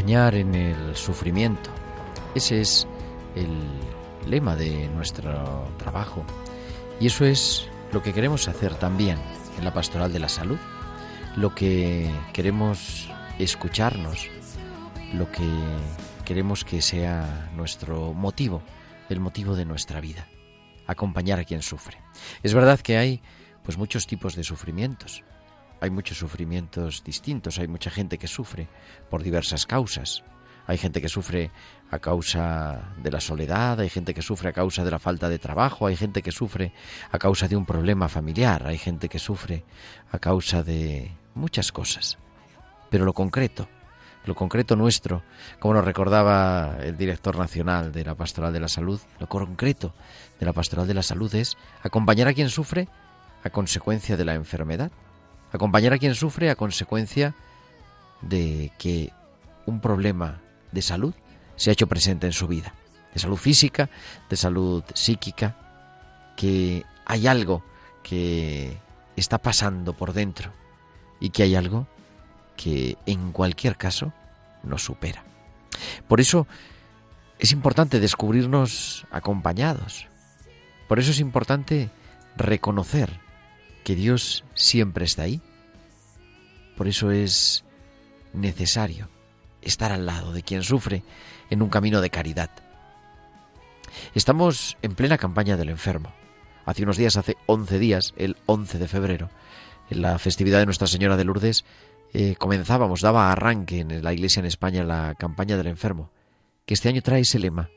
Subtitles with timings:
[0.00, 1.68] Acompañar en el sufrimiento.
[2.34, 2.86] Ese es
[3.36, 3.50] el
[4.26, 6.24] lema de nuestro trabajo.
[6.98, 9.18] Y eso es lo que queremos hacer también
[9.58, 10.56] en la pastoral de la salud.
[11.36, 14.26] Lo que queremos escucharnos,
[15.12, 15.46] lo que
[16.24, 18.62] queremos que sea nuestro motivo,
[19.10, 20.26] el motivo de nuestra vida.
[20.86, 21.98] Acompañar a quien sufre.
[22.42, 23.20] Es verdad que hay
[23.62, 25.22] pues muchos tipos de sufrimientos.
[25.80, 28.68] Hay muchos sufrimientos distintos, hay mucha gente que sufre
[29.08, 30.22] por diversas causas.
[30.66, 31.50] Hay gente que sufre
[31.90, 35.38] a causa de la soledad, hay gente que sufre a causa de la falta de
[35.38, 36.72] trabajo, hay gente que sufre
[37.10, 39.64] a causa de un problema familiar, hay gente que sufre
[40.12, 42.18] a causa de muchas cosas.
[42.90, 43.68] Pero lo concreto,
[44.26, 45.22] lo concreto nuestro,
[45.58, 49.94] como nos recordaba el director nacional de la Pastoral de la Salud, lo concreto
[50.38, 52.86] de la Pastoral de la Salud es acompañar a quien sufre
[53.42, 54.92] a consecuencia de la enfermedad,
[55.52, 57.34] acompañar a quien sufre a consecuencia
[58.22, 59.12] de que
[59.66, 60.40] un problema
[60.72, 61.14] de salud
[61.56, 62.74] se ha hecho presente en su vida,
[63.12, 63.90] de salud física,
[64.28, 65.56] de salud psíquica,
[66.36, 67.62] que hay algo
[68.02, 68.78] que
[69.16, 70.52] está pasando por dentro
[71.20, 71.86] y que hay algo
[72.56, 74.12] que en cualquier caso
[74.62, 75.24] nos supera.
[76.08, 76.46] Por eso
[77.38, 80.06] es importante descubrirnos acompañados.
[80.88, 81.90] Por eso es importante
[82.36, 83.20] reconocer
[83.84, 85.40] que Dios siempre está ahí.
[86.76, 87.64] Por eso es
[88.32, 89.08] necesario
[89.62, 91.02] estar al lado de quien sufre
[91.50, 92.50] en un camino de caridad.
[94.14, 96.12] Estamos en plena campaña del enfermo.
[96.64, 99.30] Hace unos días, hace 11 días, el 11 de febrero,
[99.90, 101.64] en la festividad de Nuestra Señora de Lourdes,
[102.12, 106.10] eh, comenzábamos, daba arranque en la Iglesia en España la campaña del enfermo,
[106.66, 107.70] que este año trae ese lema,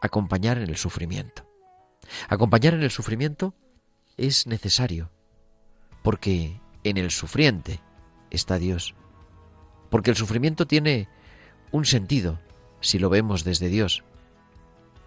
[0.00, 1.46] acompañar en el sufrimiento.
[2.28, 3.54] Acompañar en el sufrimiento
[4.16, 5.10] es necesario,
[6.02, 7.80] porque en el sufriente
[8.30, 8.94] está Dios,
[9.90, 11.08] porque el sufrimiento tiene
[11.70, 12.40] un sentido
[12.80, 14.04] si lo vemos desde Dios,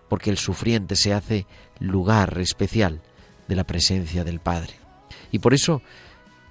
[0.10, 1.46] porque el sufriente se hace
[1.80, 3.02] lugar especial
[3.48, 4.74] de la presencia del Padre.
[5.32, 5.82] Y por eso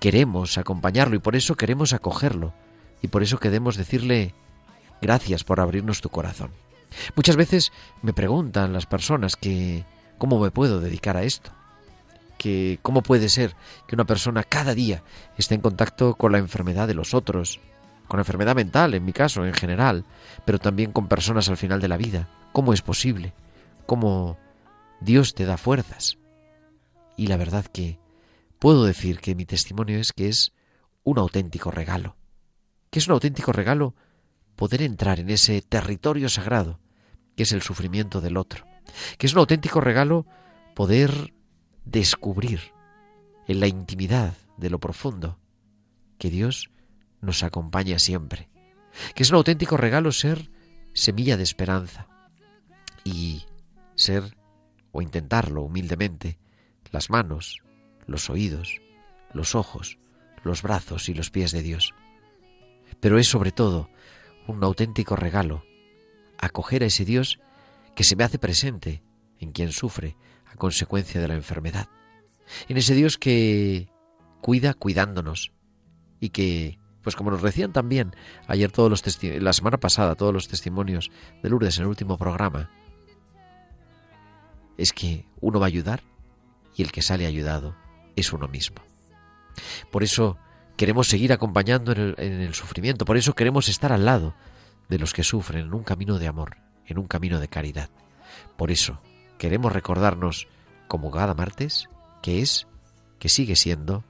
[0.01, 2.53] queremos acompañarlo y por eso queremos acogerlo
[3.01, 4.35] y por eso queremos decirle
[5.01, 6.51] gracias por abrirnos tu corazón.
[7.17, 7.73] Muchas veces
[8.03, 9.85] me preguntan las personas que
[10.19, 11.53] cómo me puedo dedicar a esto,
[12.83, 13.55] cómo puede ser
[13.87, 15.03] que una persona cada día
[15.37, 17.61] esté en contacto con la enfermedad de los otros,
[18.09, 20.05] con la enfermedad mental en mi caso en general,
[20.45, 22.29] pero también con personas al final de la vida.
[22.53, 23.33] ¿Cómo es posible?
[23.87, 24.39] ¿Cómo
[25.01, 26.19] Dios te da fuerzas?
[27.17, 27.99] Y la verdad que
[28.59, 30.53] puedo decir que mi testimonio es que es
[31.03, 32.17] un auténtico regalo,
[32.91, 33.95] que es un auténtico regalo
[34.57, 36.81] poder entrar en ese territorio sagrado
[37.37, 38.65] que es el sufrimiento del otro,
[39.19, 40.27] que es un auténtico regalo
[40.75, 41.35] poder
[41.85, 42.73] descubrir
[43.47, 45.39] en la intimidad de lo profundo
[46.19, 46.71] que Dios
[47.21, 48.49] nos acompaña siempre,
[49.15, 50.51] que es un auténtico regalo ser
[50.93, 52.07] semilla de esperanza
[53.03, 53.45] y
[53.97, 54.37] ser,
[54.93, 56.39] o intentarlo humildemente,
[56.91, 57.61] las manos,
[58.07, 58.81] los oídos,
[59.33, 59.99] los ojos,
[60.45, 61.93] los brazos y los pies de Dios.
[63.01, 63.91] Pero es sobre todo
[64.47, 65.65] un auténtico regalo
[66.39, 67.41] acoger a ese Dios
[67.97, 69.03] que se me hace presente
[69.41, 70.17] en quien sufre
[70.57, 71.89] consecuencia de la enfermedad.
[72.69, 73.89] En ese Dios que
[74.41, 75.53] cuida cuidándonos
[76.21, 78.15] y que, pues como nos decían también
[78.47, 81.11] ayer todos los la semana pasada todos los testimonios
[81.43, 82.71] de Lourdes en el último programa,
[84.77, 86.03] es que uno va a ayudar
[86.77, 87.77] y el que sale ayudado
[88.17, 88.77] es uno mismo.
[89.91, 90.37] Por eso
[90.77, 94.35] queremos seguir acompañando en el, en el sufrimiento, por eso queremos estar al lado
[94.89, 97.89] de los que sufren en un camino de amor, en un camino de caridad.
[98.57, 99.01] Por eso
[99.45, 100.49] queremos recordarnos,
[100.89, 101.91] como cada martes,
[102.23, 102.67] que es,
[103.19, 104.03] que sigue siendo,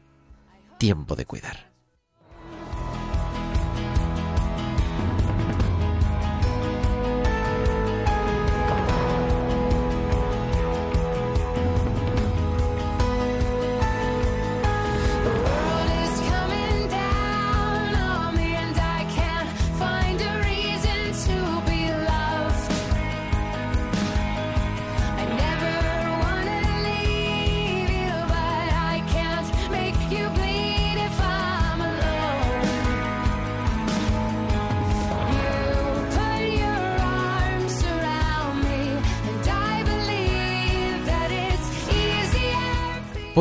[0.78, 1.73] tiempo de cuidar.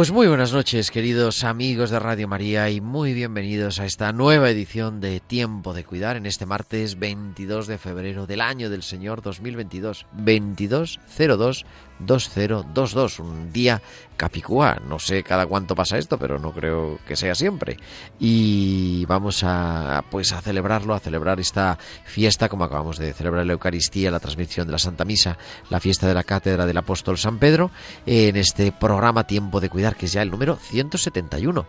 [0.03, 4.49] Pues muy buenas noches, queridos amigos de Radio María, y muy bienvenidos a esta nueva
[4.49, 9.21] edición de Tiempo de Cuidar en este martes 22 de febrero del año del Señor
[9.21, 11.65] 2022, 2202
[11.99, 13.81] 2022, un día
[14.17, 14.79] capicúa.
[14.87, 17.77] No sé cada cuánto pasa esto, pero no creo que sea siempre.
[18.19, 23.53] Y vamos a pues a celebrarlo, a celebrar esta fiesta como acabamos de celebrar la
[23.53, 25.37] Eucaristía, la transmisión de la Santa Misa,
[25.69, 27.71] la fiesta de la cátedra del apóstol San Pedro
[28.05, 31.65] en este programa Tiempo de Cuidar que es ya el número 171.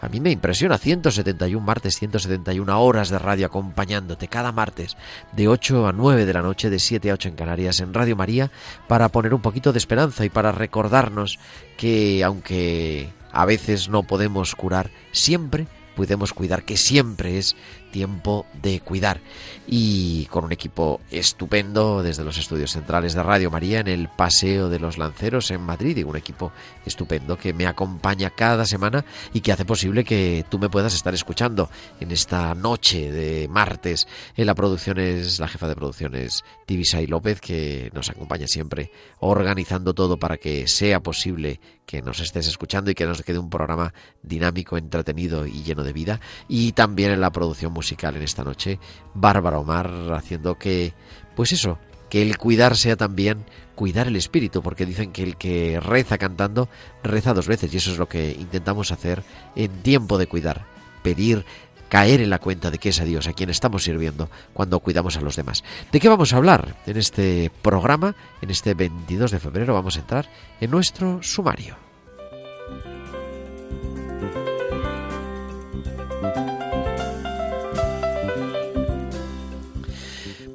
[0.00, 4.96] A mí me impresiona 171 martes, 171 horas de radio acompañándote cada martes
[5.32, 8.14] de 8 a 9 de la noche, de 7 a 8 en Canarias, en Radio
[8.14, 8.50] María,
[8.86, 11.38] para poner un poquito de esperanza y para recordarnos
[11.76, 15.66] que aunque a veces no podemos curar, siempre
[15.96, 17.56] podemos cuidar, que siempre es
[17.90, 19.20] tiempo de cuidar.
[19.66, 24.68] Y con un equipo estupendo desde los estudios centrales de Radio María en el Paseo
[24.68, 26.52] de los Lanceros en Madrid, y un equipo
[26.86, 31.14] estupendo que me acompaña cada semana y que hace posible que tú me puedas estar
[31.14, 31.70] escuchando
[32.00, 34.06] en esta noche de martes.
[34.36, 38.90] En la producción es la jefa de producciones Tibisay López, que nos acompaña siempre
[39.20, 43.48] organizando todo para que sea posible que nos estés escuchando y que nos quede un
[43.48, 46.20] programa dinámico, entretenido y lleno de vida.
[46.46, 48.80] Y también en la producción musical en esta noche,
[49.14, 50.94] Bárbara Omar haciendo que,
[51.36, 51.78] pues eso,
[52.10, 53.44] que el cuidar sea también
[53.76, 56.68] cuidar el espíritu, porque dicen que el que reza cantando
[57.04, 59.22] reza dos veces y eso es lo que intentamos hacer
[59.54, 60.66] en tiempo de cuidar,
[61.04, 61.44] pedir
[61.88, 65.16] caer en la cuenta de que es a Dios a quien estamos sirviendo cuando cuidamos
[65.16, 65.62] a los demás.
[65.92, 68.16] ¿De qué vamos a hablar en este programa?
[68.42, 70.28] En este 22 de febrero vamos a entrar
[70.60, 71.87] en nuestro sumario.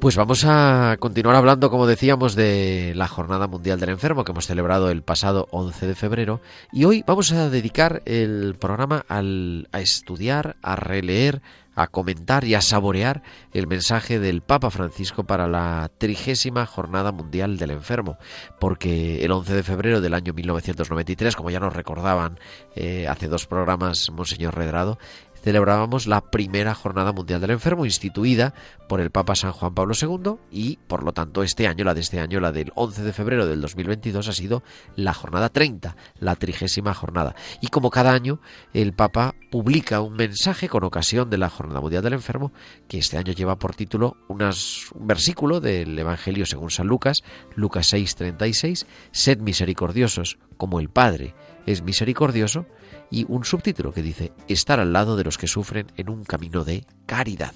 [0.04, 4.46] Pues vamos a continuar hablando, como decíamos, de la Jornada Mundial del Enfermo que hemos
[4.46, 6.42] celebrado el pasado 11 de febrero.
[6.72, 11.40] Y hoy vamos a dedicar el programa al, a estudiar, a releer,
[11.74, 13.22] a comentar y a saborear
[13.54, 18.18] el mensaje del Papa Francisco para la trigésima Jornada Mundial del Enfermo,
[18.60, 22.38] porque el 11 de febrero del año 1993, como ya nos recordaban
[22.76, 24.98] eh, hace dos programas Monseñor Redrado,
[25.44, 28.54] celebrábamos la primera Jornada Mundial del Enfermo instituida
[28.88, 32.00] por el Papa San Juan Pablo II y por lo tanto este año, la de
[32.00, 34.62] este año, la del 11 de febrero del 2022 ha sido
[34.96, 37.34] la jornada 30, la trigésima jornada.
[37.60, 38.40] Y como cada año
[38.72, 42.50] el Papa publica un mensaje con ocasión de la Jornada Mundial del Enfermo
[42.88, 47.22] que este año lleva por título unas, un versículo del Evangelio según San Lucas,
[47.54, 51.34] Lucas 6:36, sed misericordiosos como el Padre
[51.66, 52.66] es misericordioso
[53.10, 56.64] y un subtítulo que dice estar al lado de los que sufren en un camino
[56.64, 57.54] de caridad.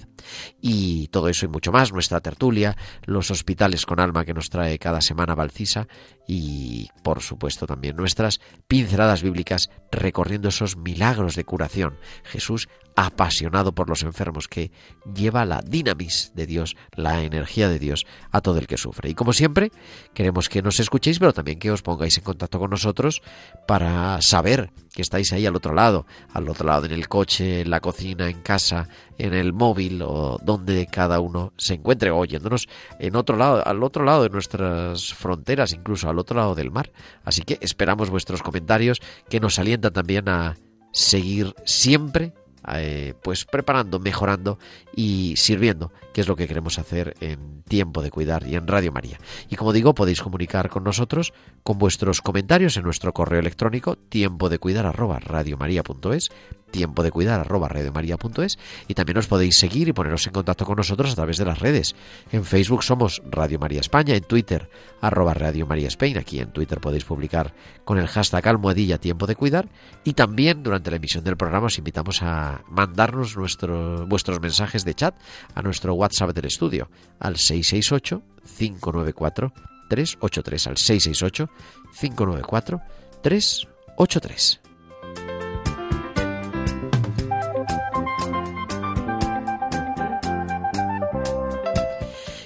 [0.61, 4.79] Y todo eso y mucho más, nuestra tertulia, los hospitales con alma que nos trae
[4.79, 5.87] cada semana Valcisa
[6.27, 11.97] y por supuesto también nuestras pinceladas bíblicas recorriendo esos milagros de curación.
[12.23, 14.71] Jesús apasionado por los enfermos que
[15.15, 19.09] lleva la dinamis de Dios, la energía de Dios a todo el que sufre.
[19.09, 19.71] Y como siempre,
[20.13, 23.21] queremos que nos escuchéis, pero también que os pongáis en contacto con nosotros
[23.67, 27.69] para saber que estáis ahí al otro lado, al otro lado en el coche, en
[27.69, 32.67] la cocina, en casa, en el móvil o donde cada uno se encuentre oyéndonos
[32.99, 36.91] en otro lado, al otro lado de nuestras fronteras, incluso al otro lado del mar.
[37.23, 40.57] Así que esperamos vuestros comentarios que nos alientan también a
[40.91, 42.33] seguir siempre
[42.73, 44.59] eh, pues preparando, mejorando
[44.95, 49.19] y sirviendo, es lo que queremos hacer en Tiempo de Cuidar y en Radio María.
[49.49, 51.33] Y como digo, podéis comunicar con nosotros
[51.63, 55.19] con vuestros comentarios en nuestro correo electrónico tiempo de cuidar arroba
[56.69, 57.69] tiempo de cuidar arroba
[58.87, 61.59] y también os podéis seguir y poneros en contacto con nosotros a través de las
[61.59, 61.95] redes.
[62.31, 64.69] En Facebook somos Radio María España, en Twitter
[65.01, 67.53] arroba Radio María Spain, aquí en Twitter podéis publicar
[67.85, 69.69] con el hashtag almohadilla tiempo de cuidar
[70.03, 74.93] y también durante la emisión del programa os invitamos a mandarnos nuestro, vuestros mensajes de
[74.93, 75.15] chat
[75.55, 76.89] a nuestro WhatsApp del estudio
[77.19, 78.21] al 668
[78.57, 79.53] 594
[79.89, 81.49] 383 al 668
[81.99, 82.81] 594
[83.21, 84.61] 383.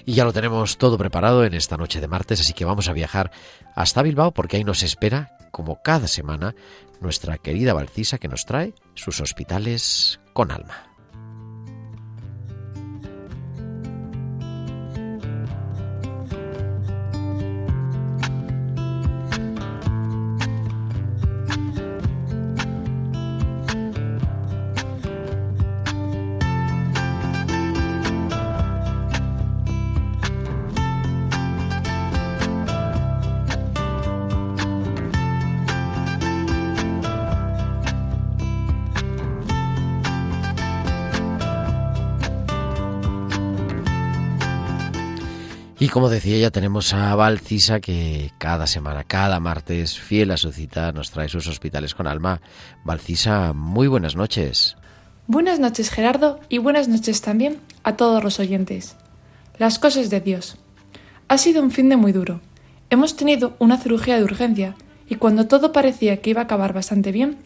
[0.06, 2.94] Y ya lo tenemos todo preparado en esta noche de martes, así que vamos a
[2.94, 3.32] viajar
[3.74, 6.56] hasta Bilbao porque ahí nos espera, como cada semana,
[7.00, 10.93] nuestra querida Valcisa que nos trae sus hospitales con alma.
[45.94, 50.92] Como decía, ya tenemos a Valcisa que cada semana, cada martes, fiel a su cita,
[50.92, 52.42] nos trae sus hospitales con alma.
[52.84, 54.76] Valcisa, muy buenas noches.
[55.28, 58.96] Buenas noches Gerardo y buenas noches también a todos los oyentes.
[59.60, 60.58] Las cosas de Dios.
[61.28, 62.42] Ha sido un fin de muy duro.
[62.90, 64.76] Hemos tenido una cirugía de urgencia
[65.08, 67.38] y cuando todo parecía que iba a acabar bastante bien,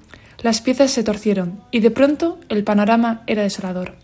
[0.41, 3.97] las piezas se torcieron y de pronto el panorama era desolador.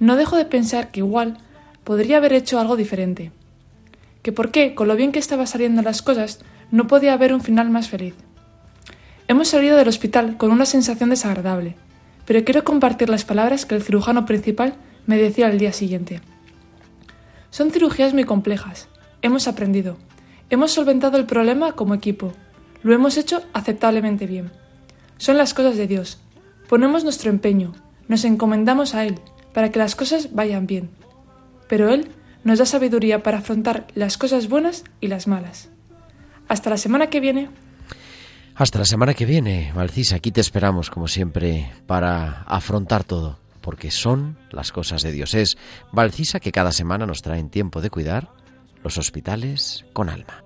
[0.00, 1.38] No dejo de pensar que igual
[1.84, 3.30] podría haber hecho algo diferente
[4.22, 7.40] que por qué, con lo bien que estaba saliendo las cosas, no podía haber un
[7.40, 8.14] final más feliz.
[9.28, 11.76] Hemos salido del hospital con una sensación desagradable,
[12.24, 14.74] pero quiero compartir las palabras que el cirujano principal
[15.06, 16.20] me decía al día siguiente.
[17.50, 18.88] Son cirugías muy complejas.
[19.20, 19.98] Hemos aprendido.
[20.50, 22.32] Hemos solventado el problema como equipo.
[22.82, 24.50] Lo hemos hecho aceptablemente bien.
[25.18, 26.18] Son las cosas de Dios.
[26.68, 27.74] Ponemos nuestro empeño,
[28.08, 29.18] nos encomendamos a Él
[29.52, 30.90] para que las cosas vayan bien.
[31.68, 32.08] Pero Él
[32.44, 35.68] nos da sabiduría para afrontar las cosas buenas y las malas.
[36.48, 37.48] Hasta la semana que viene.
[38.54, 40.16] Hasta la semana que viene, Valcisa.
[40.16, 45.34] Aquí te esperamos, como siempre, para afrontar todo, porque son las cosas de Dios.
[45.34, 45.56] Es
[45.92, 48.30] Valcisa que cada semana nos trae en tiempo de cuidar
[48.82, 50.44] los hospitales con alma.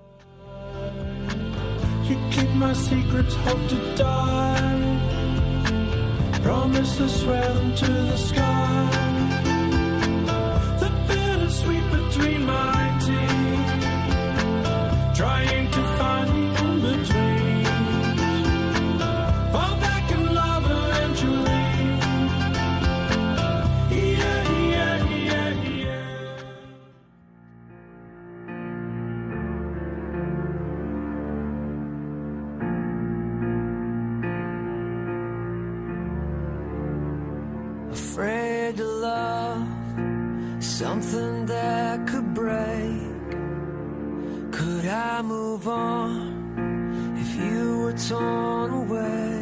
[47.21, 49.37] If you were torn away?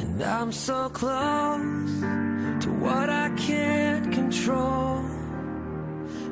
[0.00, 2.00] And I'm so close
[2.64, 5.04] to what I can't control.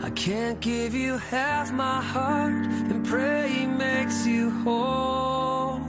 [0.03, 5.81] I can't give you half my heart and pray he makes you whole.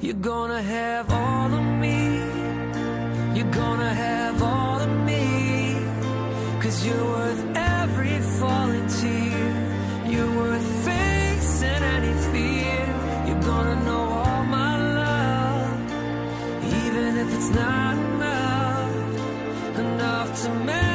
[0.00, 2.00] You're gonna have all of me.
[3.36, 5.76] You're gonna have all of me.
[6.62, 9.19] Cause you're worth every falling tear.
[17.54, 19.78] Not enough.
[19.78, 20.89] Enough to mend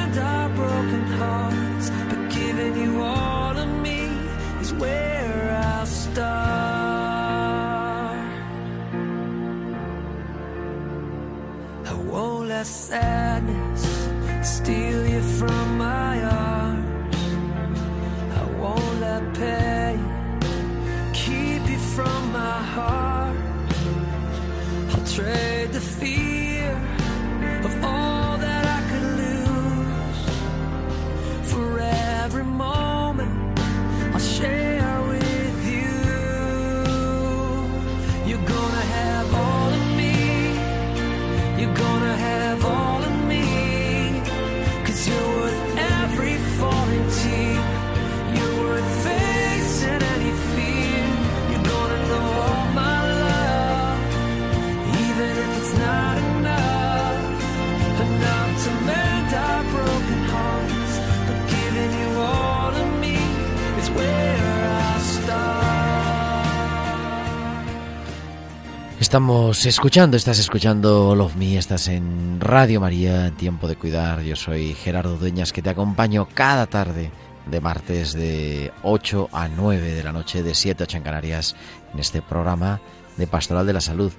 [69.16, 74.22] Estamos escuchando, estás escuchando Love Me, estás en Radio María, Tiempo de Cuidar.
[74.24, 77.12] Yo soy Gerardo Dueñas que te acompaño cada tarde
[77.46, 81.56] de martes de 8 a 9 de la noche, de 7 a 8 en Canarias,
[81.94, 82.82] en este programa
[83.16, 84.12] de Pastoral de la Salud.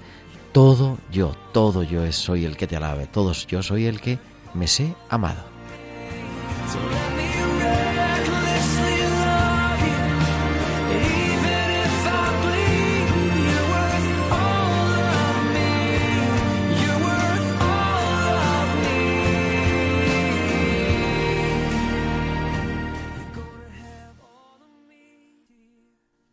[0.51, 4.17] Todo yo, todo yo soy el que te alabe, todos yo soy el que
[4.55, 5.56] me sé amado.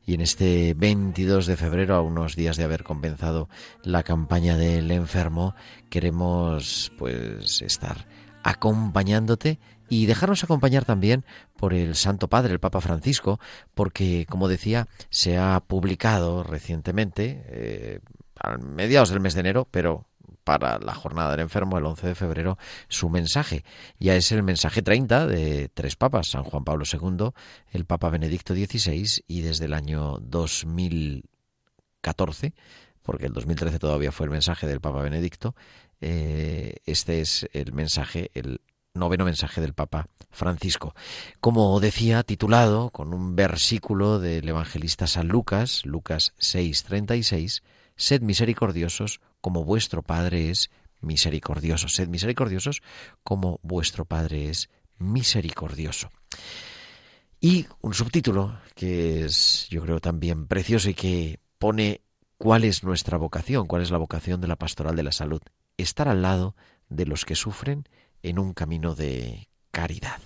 [0.07, 3.49] Y en este 22 de febrero, a unos días de haber compensado
[3.83, 5.55] la campaña del enfermo,
[5.89, 8.07] queremos pues estar
[8.43, 9.59] acompañándote
[9.89, 11.25] y dejarnos acompañar también
[11.57, 13.41] por el Santo Padre, el Papa Francisco,
[13.75, 18.01] porque, como decía, se ha publicado recientemente, eh,
[18.39, 20.07] a mediados del mes de enero, pero
[20.45, 23.65] para la jornada del enfermo el 11 de febrero su mensaje.
[23.99, 27.31] Ya es el mensaje 30 de tres papas, San Juan Pablo II,
[27.73, 32.55] el Papa Benedicto XVI y desde el año 2014,
[33.03, 35.55] porque el 2013 todavía fue el mensaje del Papa Benedicto,
[36.01, 38.61] eh, este es el mensaje, el
[38.95, 40.95] noveno mensaje del Papa Francisco.
[41.41, 47.63] Como decía, titulado con un versículo del evangelista San Lucas, Lucas 6:36,
[47.97, 50.71] Sed misericordiosos como vuestro Padre es
[51.03, 51.87] misericordioso.
[51.89, 52.81] Sed misericordiosos
[53.23, 56.09] como vuestro Padre es misericordioso.
[57.43, 62.01] Y un subtítulo que es, yo creo, también precioso y que pone
[62.39, 65.43] cuál es nuestra vocación, cuál es la vocación de la pastoral de la salud.
[65.77, 66.57] Estar al lado
[66.89, 67.87] de los que sufren
[68.23, 70.23] en un camino de caridad.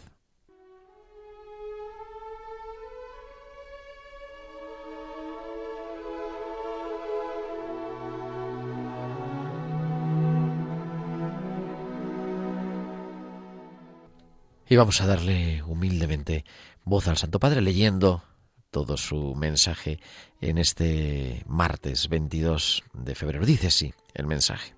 [14.70, 16.44] Y vamos a darle humildemente
[16.84, 18.22] voz al Santo Padre leyendo
[18.70, 19.98] todo su mensaje
[20.42, 23.46] en este martes 22 de febrero.
[23.46, 24.74] Dice así el mensaje.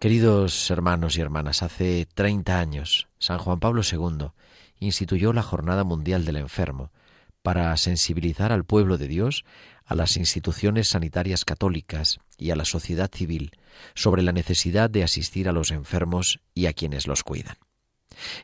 [0.00, 4.32] Queridos hermanos y hermanas, hace 30 años San Juan Pablo II
[4.80, 6.90] instituyó la Jornada Mundial del Enfermo
[7.42, 9.44] para sensibilizar al pueblo de Dios,
[9.84, 13.52] a las instituciones sanitarias católicas y a la sociedad civil
[13.94, 17.56] sobre la necesidad de asistir a los enfermos y a quienes los cuidan.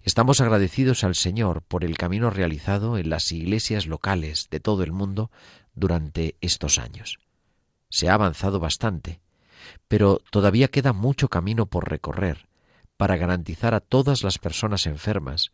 [0.02, 4.92] Estamos agradecidos al Señor por el camino realizado en las iglesias locales de todo el
[4.92, 5.30] mundo
[5.74, 7.18] durante estos años.
[7.88, 9.20] Se ha avanzado bastante,
[9.88, 12.48] pero todavía queda mucho camino por recorrer
[12.96, 15.50] para garantizar a todas las personas enfermas,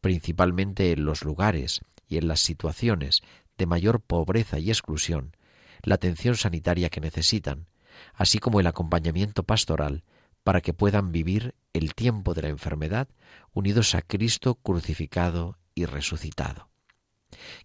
[0.00, 3.22] principalmente en los lugares y en las situaciones
[3.58, 5.36] de mayor pobreza y exclusión,
[5.82, 7.66] la atención sanitaria que necesitan,
[8.14, 10.04] así como el acompañamiento pastoral
[10.44, 13.08] para que puedan vivir el tiempo de la enfermedad
[13.52, 16.68] unidos a Cristo crucificado y resucitado.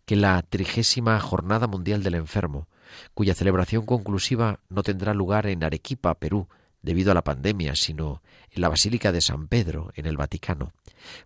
[0.05, 2.67] Que la trigésima Jornada Mundial del Enfermo,
[3.13, 6.47] cuya celebración conclusiva no tendrá lugar en Arequipa, Perú,
[6.81, 10.71] debido a la pandemia, sino en la Basílica de San Pedro, en el Vaticano,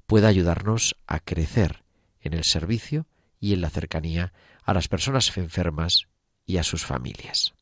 [0.07, 1.83] pueda ayudarnos a crecer
[2.19, 3.05] en el servicio
[3.39, 4.33] y en la cercanía
[4.63, 6.07] a las personas enfermas
[6.45, 7.53] y a sus familias.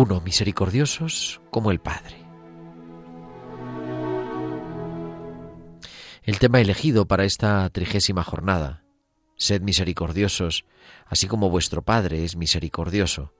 [0.00, 2.24] Uno misericordiosos como el Padre.
[6.22, 8.82] El tema elegido para esta trigésima jornada,
[9.36, 10.64] sed misericordiosos,
[11.04, 13.34] así como vuestro Padre es misericordioso,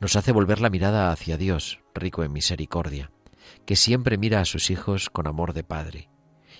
[0.00, 3.10] nos hace volver la mirada hacia Dios, rico en misericordia,
[3.66, 6.08] que siempre mira a sus hijos con amor de Padre,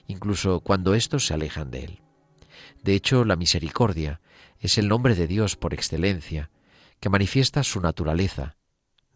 [0.06, 2.02] incluso cuando éstos se alejan de Él.
[2.82, 4.20] De hecho, la misericordia
[4.61, 6.50] es el nombre de Dios por excelencia,
[7.00, 8.57] que manifiesta su naturaleza,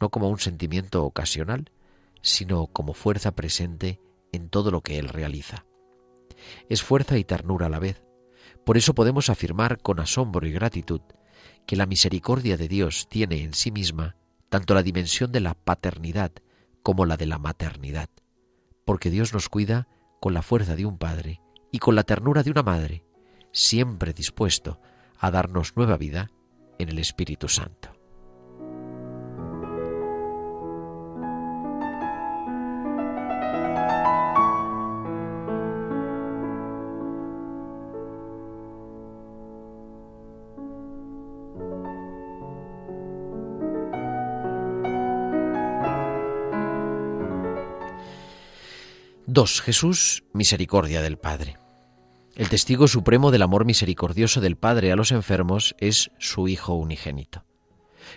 [0.02, 1.70] no como un sentimiento ocasional,
[2.22, 4.00] sino como fuerza presente
[4.32, 5.64] en todo lo que Él realiza.
[6.68, 8.02] Es fuerza y ternura a la vez.
[8.66, 11.02] Por eso podemos afirmar con asombro y gratitud
[11.66, 14.16] que la misericordia de Dios tiene en sí misma
[14.48, 16.32] tanto la dimensión de la paternidad
[16.82, 18.10] como la de la maternidad,
[18.84, 19.86] porque Dios nos cuida
[20.20, 23.04] con la fuerza de un padre y con la ternura de una madre,
[23.52, 24.80] siempre dispuesto
[25.16, 26.32] a darnos nueva vida
[26.80, 28.01] en el Espíritu Santo.
[49.32, 49.62] 2.
[49.62, 51.56] Jesús, misericordia del Padre.
[52.36, 57.42] El testigo supremo del amor misericordioso del Padre a los enfermos es su Hijo unigénito.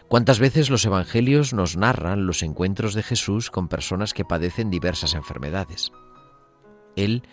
[0.09, 5.13] ¿Cuántas veces los Evangelios nos narran los encuentros de Jesús con personas que padecen diversas
[5.13, 5.93] enfermedades?
[6.97, 7.23] Él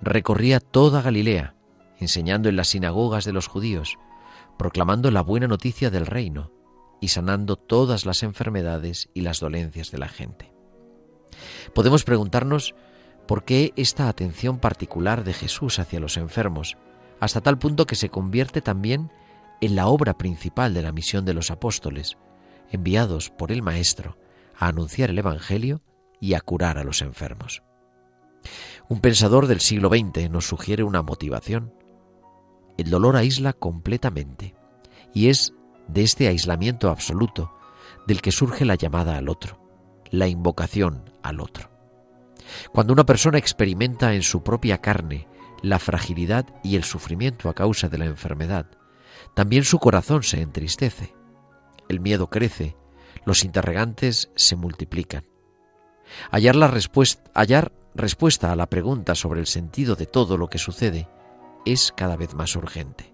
[0.00, 1.56] recorría toda Galilea,
[1.98, 3.98] enseñando en las sinagogas de los judíos,
[4.56, 6.52] proclamando la buena noticia del reino
[7.00, 10.52] y sanando todas las enfermedades y las dolencias de la gente.
[11.74, 12.76] Podemos preguntarnos
[13.26, 16.76] por qué esta atención particular de Jesús hacia los enfermos,
[17.20, 19.10] hasta tal punto que se convierte también
[19.60, 22.18] en la obra principal de la misión de los apóstoles,
[22.70, 24.18] enviados por el Maestro
[24.58, 25.82] a anunciar el Evangelio
[26.20, 27.62] y a curar a los enfermos.
[28.88, 31.72] Un pensador del siglo XX nos sugiere una motivación.
[32.76, 34.54] El dolor aísla completamente,
[35.14, 35.54] y es
[35.88, 37.52] de este aislamiento absoluto
[38.06, 39.60] del que surge la llamada al otro,
[40.10, 41.71] la invocación al otro.
[42.72, 45.28] Cuando una persona experimenta en su propia carne
[45.62, 48.66] la fragilidad y el sufrimiento a causa de la enfermedad,
[49.34, 51.14] también su corazón se entristece,
[51.88, 52.76] el miedo crece,
[53.24, 55.24] los interrogantes se multiplican.
[56.30, 60.58] Hallar, la respuesta, hallar respuesta a la pregunta sobre el sentido de todo lo que
[60.58, 61.08] sucede
[61.64, 63.12] es cada vez más urgente.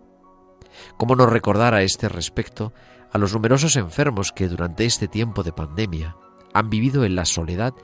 [0.97, 2.73] ¿Cómo no recordar a este respecto
[3.13, 6.17] a los numerosos enfermos que durante este tiempo de pandemia
[6.55, 7.75] han vivido en la soledad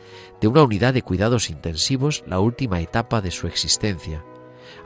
[0.40, 4.24] de una unidad de cuidados intensivos la última etapa de su existencia,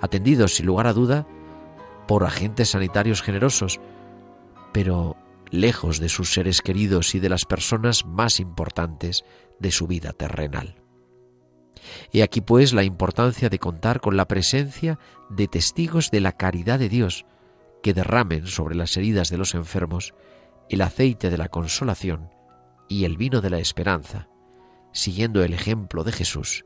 [0.00, 1.26] atendidos sin lugar a duda
[2.06, 3.80] por agentes sanitarios generosos,
[4.72, 5.16] pero
[5.50, 9.24] lejos de sus seres queridos y de las personas más importantes
[9.58, 10.76] de su vida terrenal.
[12.12, 14.98] He aquí pues la importancia de contar con la presencia
[15.30, 17.24] de testigos de la caridad de Dios
[17.82, 20.14] que derramen sobre las heridas de los enfermos
[20.68, 22.30] el aceite de la consolación
[22.88, 24.28] y el vino de la esperanza,
[24.92, 26.64] siguiendo el ejemplo de Jesús,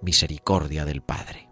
[0.00, 1.48] misericordia del Padre.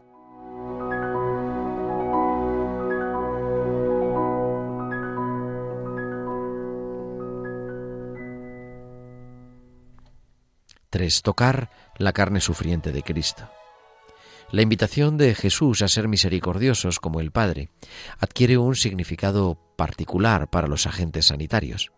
[10.89, 13.51] Tres, tocar la carne sufriente de Cristo.
[14.53, 17.69] La invitación de Jesús a ser misericordiosos como el Padre
[18.19, 21.91] adquiere un significado particular para los agentes sanitarios.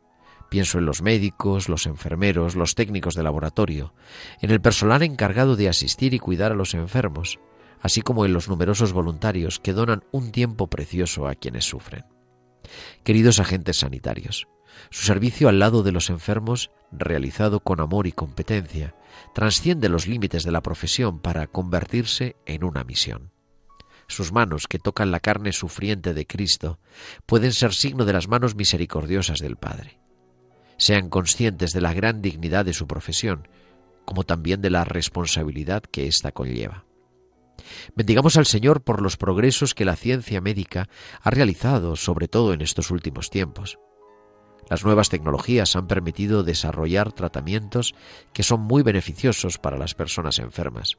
[0.49, 3.93] Pienso en los médicos, los enfermeros, los técnicos de laboratorio,
[4.41, 7.39] en el personal encargado de asistir y cuidar a los enfermos,
[7.81, 12.05] así como en los numerosos voluntarios que donan un tiempo precioso a quienes sufren.
[13.05, 14.49] Queridos agentes sanitarios,
[14.91, 18.95] su servicio al lado de los enfermos, realizado con amor y competencia,
[19.35, 23.33] trasciende los límites de la profesión para convertirse en una misión.
[24.07, 26.79] Sus manos, que tocan la carne sufriente de Cristo,
[27.27, 30.01] pueden ser signo de las manos misericordiosas del Padre.
[30.79, 33.49] Sean conscientes de la gran dignidad de su profesión,
[34.05, 36.87] como también de la responsabilidad que ésta conlleva.
[37.95, 40.88] Bendigamos al Señor por los progresos que la ciencia médica
[41.21, 43.79] ha realizado, sobre todo en estos últimos tiempos.
[44.71, 47.95] Las nuevas tecnologías han permitido desarrollar tratamientos
[48.33, 50.99] que son muy beneficiosos para las personas enfermas.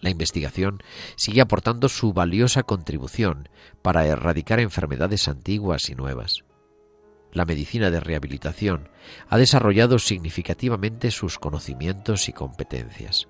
[0.00, 0.82] La investigación
[1.16, 3.48] sigue aportando su valiosa contribución
[3.82, 6.44] para erradicar enfermedades antiguas y nuevas.
[7.32, 8.90] La medicina de rehabilitación
[9.28, 13.28] ha desarrollado significativamente sus conocimientos y competencias.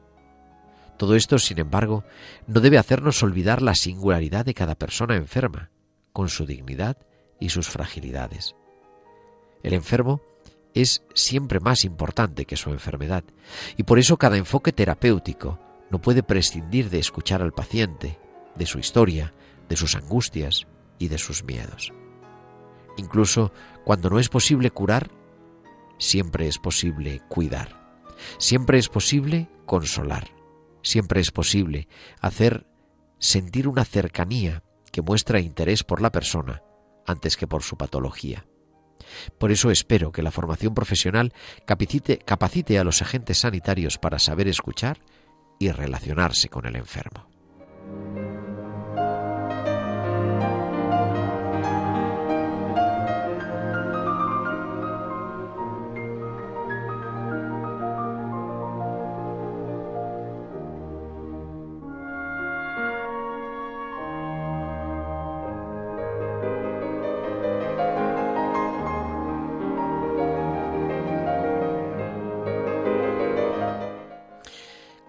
[0.96, 2.04] Todo esto, sin embargo,
[2.46, 5.70] no debe hacernos olvidar la singularidad de cada persona enferma,
[6.12, 6.96] con su dignidad
[7.40, 8.54] y sus fragilidades.
[9.62, 10.20] El enfermo
[10.74, 13.24] es siempre más importante que su enfermedad
[13.76, 15.58] y por eso cada enfoque terapéutico
[15.90, 18.18] no puede prescindir de escuchar al paciente,
[18.54, 19.34] de su historia,
[19.68, 20.66] de sus angustias
[20.98, 21.92] y de sus miedos.
[22.96, 23.52] Incluso
[23.84, 25.10] cuando no es posible curar,
[25.98, 27.96] siempre es posible cuidar,
[28.38, 30.30] siempre es posible consolar,
[30.82, 31.88] siempre es posible
[32.20, 32.66] hacer
[33.18, 36.62] sentir una cercanía que muestra interés por la persona
[37.06, 38.46] antes que por su patología.
[39.38, 41.32] Por eso espero que la formación profesional
[41.66, 45.00] capacite, capacite a los agentes sanitarios para saber escuchar
[45.58, 47.28] y relacionarse con el enfermo.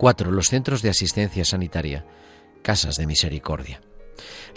[0.04, 0.32] 4.
[0.32, 2.06] Los centros de asistencia sanitaria,
[2.62, 3.80] casas de misericordia.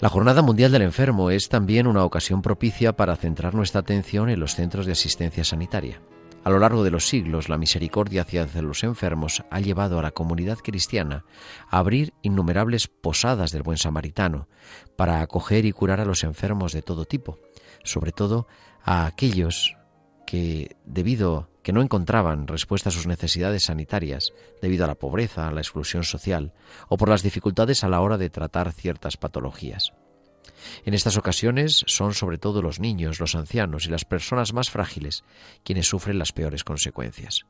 [0.01, 4.41] La Jornada Mundial del Enfermo es también una ocasión propicia para centrar nuestra atención en
[4.41, 6.01] los centros de asistencia sanitaria.
[6.43, 10.11] A lo largo de los siglos, la misericordia hacia los enfermos ha llevado a la
[10.11, 11.23] comunidad cristiana
[11.69, 14.49] a abrir innumerables posadas del buen samaritano
[14.97, 17.39] para acoger y curar a los enfermos de todo tipo,
[17.85, 18.49] sobre todo
[18.83, 19.77] a aquellos
[20.25, 25.51] que debido que no encontraban respuesta a sus necesidades sanitarias debido a la pobreza, a
[25.51, 26.53] la exclusión social
[26.87, 29.91] o por las dificultades a la hora de tratar ciertas patologías.
[30.85, 35.25] En estas ocasiones son sobre todo los niños, los ancianos y las personas más frágiles
[35.65, 37.45] quienes sufren las peores consecuencias.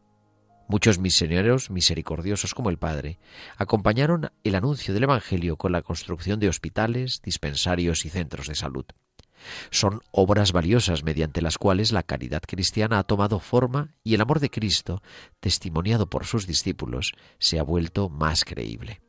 [0.67, 3.19] Muchos misioneros misericordiosos como el Padre
[3.56, 8.86] acompañaron el anuncio del Evangelio con la construcción de hospitales, dispensarios y centros de salud.
[9.69, 14.39] Son obras valiosas mediante las cuales la caridad cristiana ha tomado forma y el amor
[14.39, 15.02] de Cristo,
[15.39, 19.02] testimoniado por sus discípulos, se ha vuelto más creíble.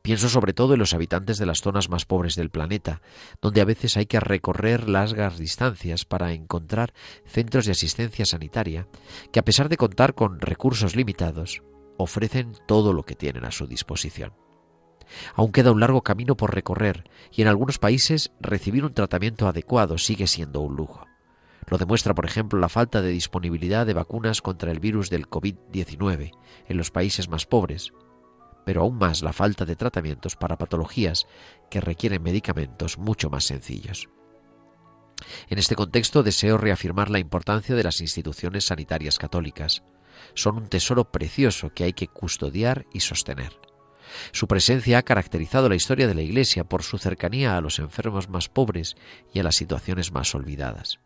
[0.00, 3.02] Pienso sobre todo en los habitantes de las zonas más pobres del planeta,
[3.40, 6.92] donde a veces hay que recorrer largas distancias para encontrar
[7.26, 8.86] centros de asistencia sanitaria
[9.32, 11.62] que, a pesar de contar con recursos limitados,
[11.98, 14.32] ofrecen todo lo que tienen a su disposición.
[15.34, 19.98] Aún queda un largo camino por recorrer y en algunos países recibir un tratamiento adecuado
[19.98, 21.06] sigue siendo un lujo.
[21.66, 26.32] Lo demuestra, por ejemplo, la falta de disponibilidad de vacunas contra el virus del COVID-19
[26.68, 27.92] en los países más pobres,
[28.64, 31.26] pero aún más la falta de tratamientos para patologías
[31.70, 34.08] que requieren medicamentos mucho más sencillos.
[35.48, 39.82] En este contexto deseo reafirmar la importancia de las instituciones sanitarias católicas.
[40.34, 43.71] Son un tesoro precioso que hay que custodiar y sostener.
[44.32, 48.28] Su presencia ha caracterizado la historia de la Iglesia por su cercanía a los enfermos
[48.28, 48.96] más pobres
[49.32, 51.00] y a las situaciones más olvidadas.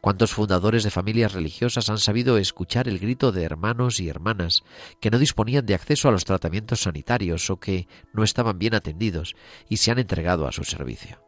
[0.00, 4.62] ¿Cuántos fundadores de familias religiosas han sabido escuchar el grito de hermanos y hermanas
[5.00, 9.34] que no disponían de acceso a los tratamientos sanitarios o que no estaban bien atendidos
[9.68, 11.22] y se han entregado a su servicio?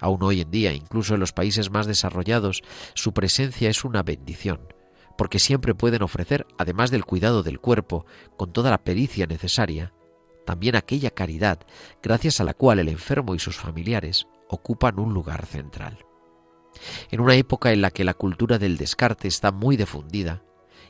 [0.00, 2.62] Aún hoy en día, incluso en los países más desarrollados,
[2.94, 4.72] su presencia es una bendición,
[5.16, 9.92] porque siempre pueden ofrecer, además del cuidado del cuerpo, con toda la pericia necesaria,
[10.48, 11.58] también aquella caridad
[12.02, 15.98] gracias a la cual el enfermo y sus familiares ocupan un lugar central.
[17.10, 20.42] En una época en la que la cultura del descarte está muy difundida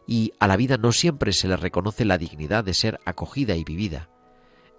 [0.07, 3.64] y a la vida no siempre se le reconoce la dignidad de ser acogida y
[3.64, 4.11] vivida,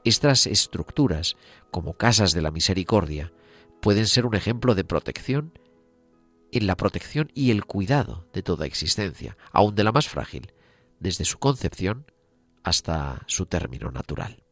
[0.05, 1.35] estas estructuras,
[1.71, 3.33] como casas de la misericordia,
[3.81, 5.59] pueden ser un ejemplo de protección
[6.53, 10.53] en la protección y el cuidado de toda existencia, aun de la más frágil,
[11.01, 12.09] desde su concepción
[12.63, 14.45] hasta su término natural.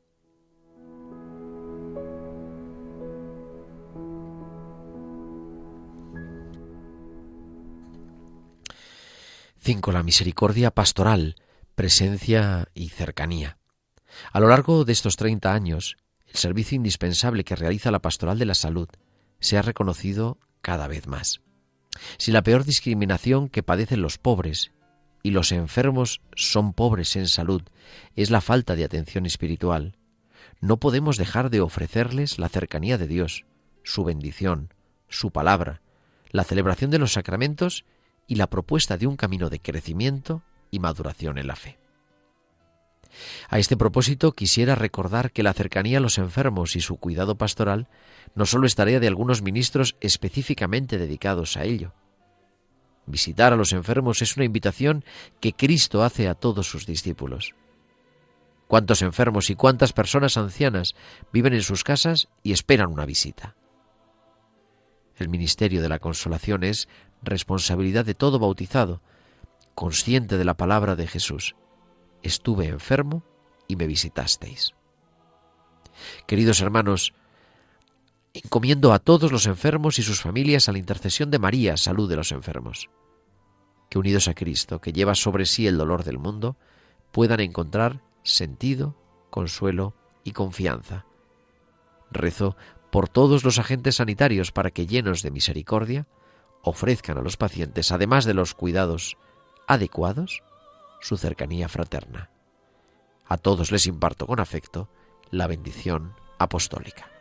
[9.60, 9.92] 5.
[9.92, 11.36] La misericordia pastoral,
[11.76, 13.58] presencia y cercanía.
[14.32, 18.46] A lo largo de estos 30 años, el servicio indispensable que realiza la pastoral de
[18.46, 18.88] la salud
[19.40, 21.42] se ha reconocido cada vez más.
[22.18, 24.72] Si la peor discriminación que padecen los pobres
[25.24, 27.64] y los enfermos son pobres en salud
[28.16, 29.98] es la falta de atención espiritual,
[30.60, 33.46] no podemos dejar de ofrecerles la cercanía de Dios,
[33.84, 34.74] su bendición,
[35.08, 35.82] su palabra,
[36.32, 37.86] la celebración de los sacramentos
[38.28, 41.80] y la propuesta de un camino de crecimiento y maduración en la fe.
[43.50, 47.88] A este propósito quisiera recordar que la cercanía a los enfermos y su cuidado pastoral
[48.36, 51.94] no solo es tarea de algunos ministros específicamente dedicados a ello.
[53.06, 55.06] Visitar a los enfermos es una invitación
[55.40, 57.56] que Cristo hace a todos sus discípulos.
[58.68, 60.94] ¿Cuántos enfermos y cuántas personas ancianas
[61.32, 63.56] viven en sus casas y esperan una visita?
[65.16, 66.90] El ministerio de la consolación es
[67.22, 69.02] responsabilidad de todo bautizado,
[69.76, 71.56] consciente de la palabra de Jesús.
[72.24, 73.24] Estuve enfermo
[73.68, 74.74] y me visitasteis.
[76.26, 77.14] Queridos hermanos,
[78.34, 82.16] encomiendo a todos los enfermos y sus familias a la intercesión de María, salud de
[82.16, 82.90] los enfermos.
[83.90, 86.58] Que unidos a Cristo, que lleva sobre sí el dolor del mundo,
[87.12, 88.96] puedan encontrar sentido,
[89.30, 91.06] consuelo y confianza.
[92.12, 92.56] Rezo
[92.92, 96.08] por todos los agentes sanitarios para que, llenos de misericordia,
[96.62, 99.18] ofrezcan a los pacientes, además de los cuidados
[99.68, 100.44] adecuados,
[101.00, 102.30] su cercanía fraterna.
[103.28, 104.90] A todos les imparto con afecto
[105.32, 107.17] la bendición apostólica.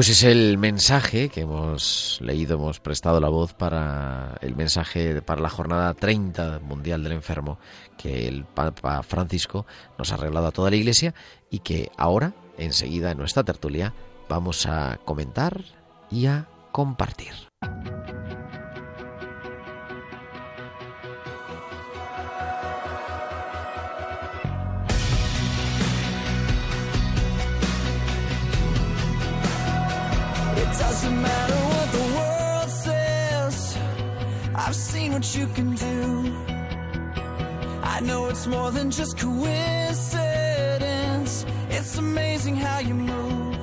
[0.00, 5.42] Pues es el mensaje que hemos leído, hemos prestado la voz para el mensaje para
[5.42, 7.58] la jornada 30 mundial del enfermo
[7.98, 9.66] que el Papa Francisco
[9.98, 11.12] nos ha regalado a toda la Iglesia
[11.50, 13.92] y que ahora, enseguida en nuestra tertulia,
[14.26, 15.64] vamos a comentar
[16.10, 17.49] y a compartir.
[38.40, 39.44] It's more than just coincidence.
[41.68, 43.58] It's amazing how you move.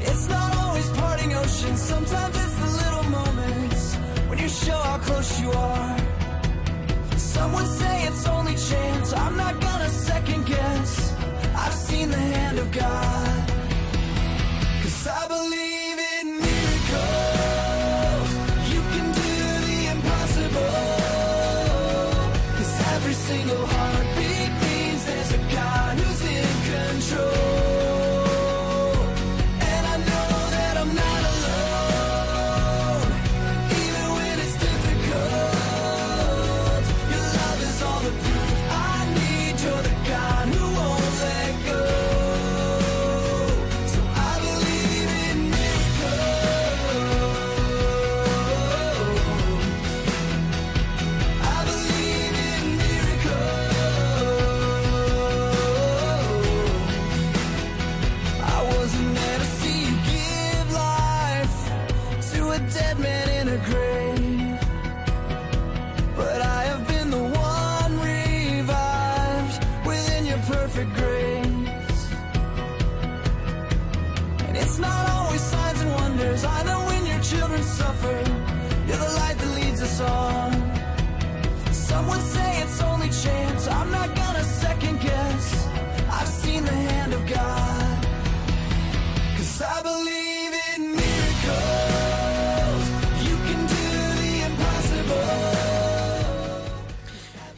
[0.00, 1.82] It's not always parting oceans.
[1.82, 3.94] Sometimes it's the little moments
[4.28, 5.98] when you show how close you are.
[7.18, 9.12] Some would say it's only chance.
[9.12, 11.14] I'm not gonna second guess.
[11.54, 13.45] I've seen the hand of God.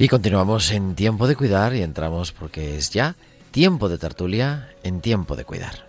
[0.00, 3.16] Y continuamos en tiempo de cuidar y entramos porque es ya
[3.50, 5.88] tiempo de tertulia en tiempo de cuidar.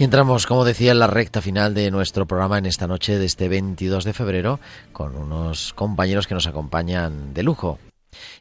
[0.00, 3.26] Y entramos, como decía, en la recta final de nuestro programa en esta noche de
[3.26, 4.58] este 22 de febrero
[4.92, 7.78] con unos compañeros que nos acompañan de lujo.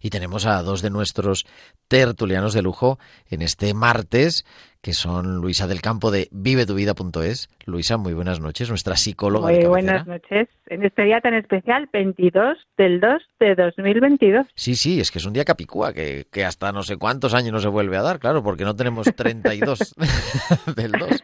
[0.01, 1.45] Y tenemos a dos de nuestros
[1.87, 4.45] tertulianos de lujo en este martes,
[4.81, 7.49] que son Luisa del Campo de vivetuvida.es.
[7.65, 10.47] Luisa, muy buenas noches, nuestra psicóloga Muy buenas noches.
[10.67, 14.47] En este día tan especial, 22 del 2 de 2022.
[14.55, 17.51] Sí, sí, es que es un día capicúa, que, que hasta no sé cuántos años
[17.51, 19.95] no se vuelve a dar, claro, porque no tenemos 32
[20.75, 21.23] del 2.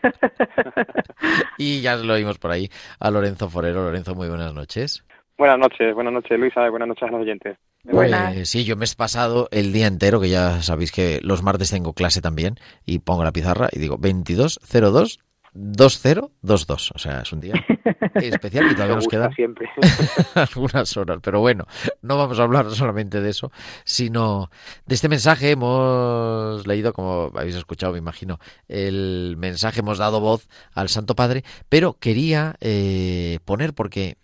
[1.57, 3.83] Y ya lo oímos por ahí a Lorenzo Forero.
[3.83, 5.05] Lorenzo, muy buenas noches.
[5.37, 7.57] Buenas noches, buenas noches Luisa, y buenas noches a los oyentes.
[7.89, 11.69] Pues sí, yo me he pasado el día entero, que ya sabéis que los martes
[11.69, 15.19] tengo clase también, y pongo la pizarra y digo 2202
[15.55, 16.91] 2022.
[16.93, 17.53] O sea, es un día
[18.15, 19.69] especial y todavía nos quedan siempre.
[20.35, 21.19] algunas horas.
[21.23, 21.65] Pero bueno,
[22.01, 23.51] no vamos a hablar solamente de eso,
[23.85, 24.51] sino
[24.85, 25.51] de este mensaje.
[25.51, 31.43] Hemos leído, como habéis escuchado, me imagino, el mensaje, hemos dado voz al Santo Padre,
[31.69, 34.17] pero quería eh, poner, porque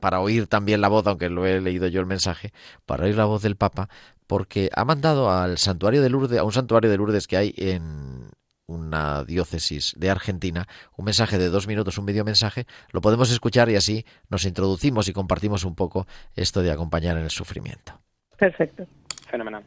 [0.00, 2.52] para oír también la voz, aunque lo he leído yo el mensaje,
[2.86, 3.88] para oír la voz del Papa,
[4.26, 8.30] porque ha mandado al santuario de Lourdes, a un santuario de Lourdes que hay en
[8.66, 13.68] una diócesis de Argentina, un mensaje de dos minutos, un video mensaje, lo podemos escuchar
[13.68, 18.00] y así nos introducimos y compartimos un poco esto de acompañar en el sufrimiento.
[18.38, 18.86] Perfecto.
[19.28, 19.64] Fenomenal.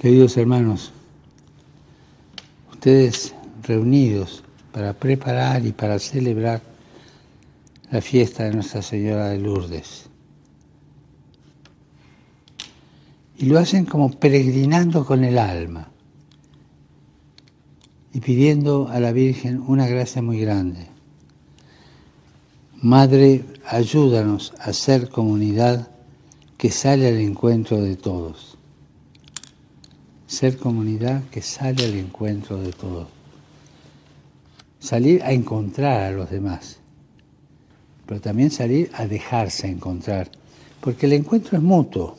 [0.00, 0.92] Queridos hermanos,
[2.72, 6.60] ustedes reunidos para preparar y para celebrar
[7.90, 10.10] la fiesta de Nuestra Señora de Lourdes.
[13.36, 15.90] Y lo hacen como peregrinando con el alma
[18.12, 20.88] y pidiendo a la Virgen una gracia muy grande.
[22.76, 25.88] Madre, ayúdanos a ser comunidad
[26.56, 28.54] que sale al encuentro de todos
[30.34, 33.08] ser comunidad que sale al encuentro de todos.
[34.80, 36.78] Salir a encontrar a los demás,
[38.06, 40.30] pero también salir a dejarse encontrar,
[40.80, 42.16] porque el encuentro es mutuo.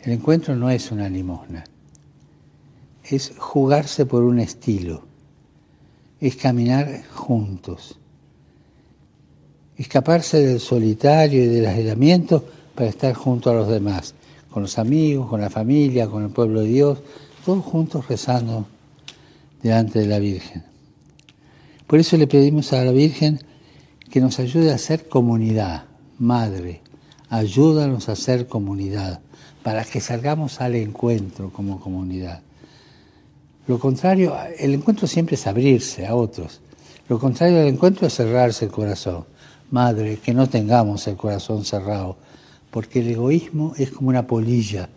[0.00, 1.64] El encuentro no es una limosna,
[3.04, 5.04] es jugarse por un estilo,
[6.20, 7.98] es caminar juntos,
[9.76, 12.44] escaparse del solitario y del aislamiento
[12.74, 14.14] para estar junto a los demás.
[14.50, 16.98] Con los amigos, con la familia, con el pueblo de Dios,
[17.44, 18.66] todos juntos rezando
[19.62, 20.64] delante de la Virgen.
[21.86, 23.40] Por eso le pedimos a la Virgen
[24.10, 25.84] que nos ayude a ser comunidad,
[26.18, 26.80] Madre,
[27.28, 29.20] ayúdanos a ser comunidad,
[29.62, 32.42] para que salgamos al encuentro como comunidad.
[33.68, 36.60] Lo contrario, el encuentro siempre es abrirse a otros.
[37.08, 39.26] Lo contrario del encuentro es cerrarse el corazón.
[39.70, 42.16] madre, que no tengamos el corazón cerrado,
[42.70, 44.88] porque el egoísmo es como una polilla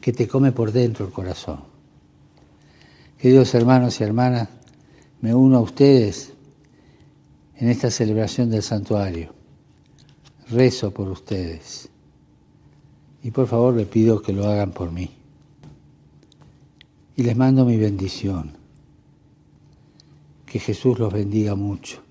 [0.00, 1.60] que te come por dentro el corazón.
[3.18, 4.48] Queridos hermanos y hermanas,
[5.20, 6.32] me uno a ustedes
[7.58, 9.34] en esta celebración del santuario.
[10.50, 11.88] Rezo por ustedes.
[13.22, 15.10] Y por favor le pido que lo hagan por mí.
[17.16, 18.56] Y les mando mi bendición.
[20.44, 22.06] Que Jesús los bendiga mucho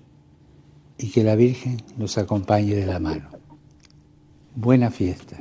[0.98, 3.30] y que la Virgen los acompañe de la mano.
[4.54, 5.36] Buena fiesta.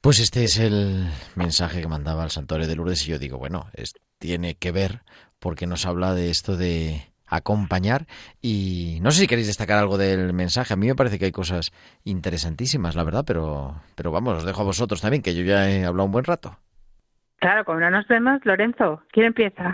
[0.00, 3.68] Pues este es el mensaje que mandaba el santuario de Lourdes y yo digo, bueno,
[3.72, 5.02] es, tiene que ver
[5.38, 8.06] porque nos habla de esto de acompañar
[8.40, 10.74] y no sé si queréis destacar algo del mensaje.
[10.74, 11.72] A mí me parece que hay cosas
[12.04, 15.84] interesantísimas, la verdad, pero pero vamos, os dejo a vosotros también, que yo ya he
[15.84, 16.56] hablado un buen rato.
[17.38, 19.72] Claro, como no nos vemos, Lorenzo, ¿quién empieza?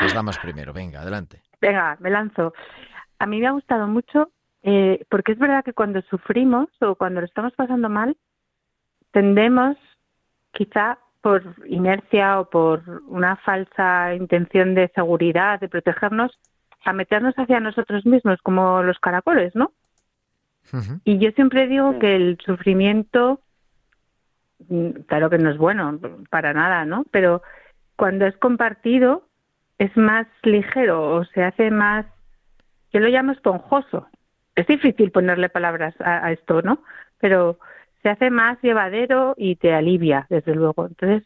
[0.00, 1.42] Las damas primero, venga, adelante.
[1.60, 2.54] Venga, me lanzo.
[3.18, 4.30] A mí me ha gustado mucho
[4.62, 8.16] eh, porque es verdad que cuando sufrimos o cuando lo estamos pasando mal,
[9.12, 9.76] tendemos,
[10.52, 16.38] quizá por inercia o por una falsa intención de seguridad, de protegernos,
[16.84, 19.72] a meternos hacia nosotros mismos como los caracoles, ¿no?
[21.04, 23.40] Y yo siempre digo que el sufrimiento,
[24.68, 25.98] mm, claro que no es bueno,
[26.30, 27.04] para nada, ¿no?
[27.10, 27.42] Pero
[27.96, 29.24] cuando es compartido
[29.78, 32.06] es más ligero o se hace más,
[32.92, 34.06] yo lo llamo esponjoso.
[34.54, 36.82] Es difícil ponerle palabras a, a esto, ¿no?
[37.18, 37.58] Pero
[38.02, 40.86] se hace más llevadero y te alivia, desde luego.
[40.86, 41.22] Entonces,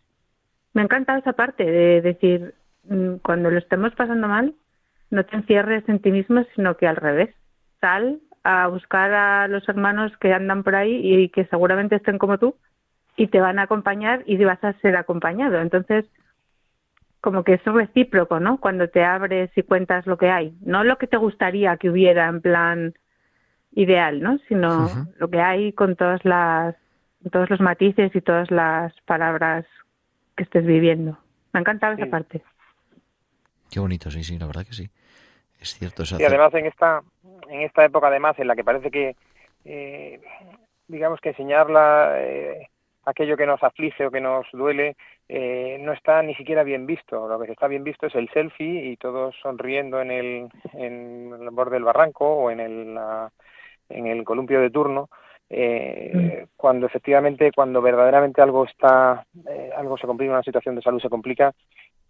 [0.73, 2.55] me encanta esa parte de decir,
[2.89, 4.55] mm, cuando lo estemos pasando mal,
[5.11, 7.35] no te encierres en ti mismo, sino que al revés.
[7.81, 12.39] Sal a buscar a los hermanos que andan por ahí y que seguramente estén como
[12.39, 12.57] tú
[13.17, 15.61] y te van a acompañar y vas a ser acompañado.
[15.61, 16.05] Entonces,
[17.21, 18.59] como que es recíproco, ¿no?
[18.59, 20.55] Cuando te abres y cuentas lo que hay.
[20.61, 22.95] No lo que te gustaría que hubiera en plan
[23.75, 24.39] ideal, ¿no?
[24.49, 26.75] Sino lo que hay con todas las
[27.31, 29.65] todos los matices y todas las palabras
[30.37, 31.19] que estés viviendo.
[31.53, 32.43] Me ha encantado esa parte.
[33.71, 34.89] Qué bonito, sí, sí, la verdad que sí.
[35.61, 37.03] Es cierto, Y además en esta
[37.49, 39.17] en esta época además en la que parece que
[39.65, 40.21] eh,
[40.89, 42.69] digamos que enseñar la, eh,
[43.07, 44.97] aquello que nos aflige o que nos duele
[45.29, 47.27] eh, no está ni siquiera bien visto.
[47.29, 51.51] Lo que está bien visto es el selfie y todos sonriendo en el, en el
[51.51, 53.31] borde del barranco o en el, la-
[53.89, 55.09] en el columpio de turno.
[55.51, 61.01] eh, cuando efectivamente, cuando verdaderamente algo está, eh, algo se complica, una situación de salud
[61.01, 61.53] se complica,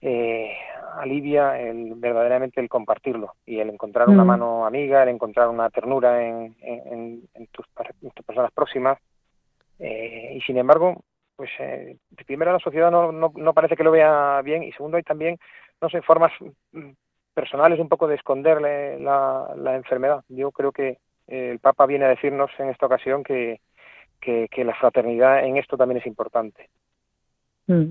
[0.01, 0.57] eh,
[0.99, 4.27] alivia el, verdaderamente el compartirlo y el encontrar una Mm.
[4.27, 7.67] mano amiga, el encontrar una ternura en, en, en- tus,
[8.03, 8.99] en tus personas próximas.
[9.81, 11.03] Eh, y sin embargo,
[11.37, 11.97] pues eh,
[12.27, 15.39] primero la sociedad no, no, no parece que lo vea bien y segundo hay también,
[15.81, 16.33] no sé, formas
[16.73, 16.91] mm,
[17.35, 20.23] personales un poco de esconderle la, la enfermedad.
[20.29, 23.61] Yo creo que el Papa viene a decirnos en esta ocasión que,
[24.21, 26.69] que, que la fraternidad en esto también es importante.
[27.67, 27.91] Mm.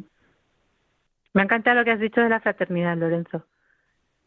[1.33, 3.43] Me encanta lo que has dicho de la fraternidad, Lorenzo.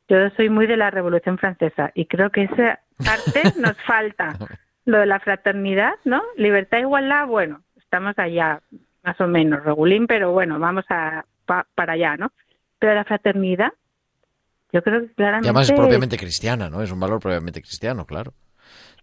[0.08, 4.36] Yo soy muy de la Revolución Francesa y creo que esa parte nos falta.
[4.84, 6.22] Lo de la fraternidad, ¿no?
[6.36, 8.60] Libertad, igualdad, bueno, estamos allá,
[9.02, 12.30] más o menos, regulín, pero bueno, vamos a pa- para allá, ¿no?
[12.78, 13.72] Pero la fraternidad,
[14.72, 15.48] yo creo que Y claramente...
[15.48, 16.82] además es propiamente cristiana, ¿no?
[16.82, 18.32] Es un valor propiamente cristiano, claro.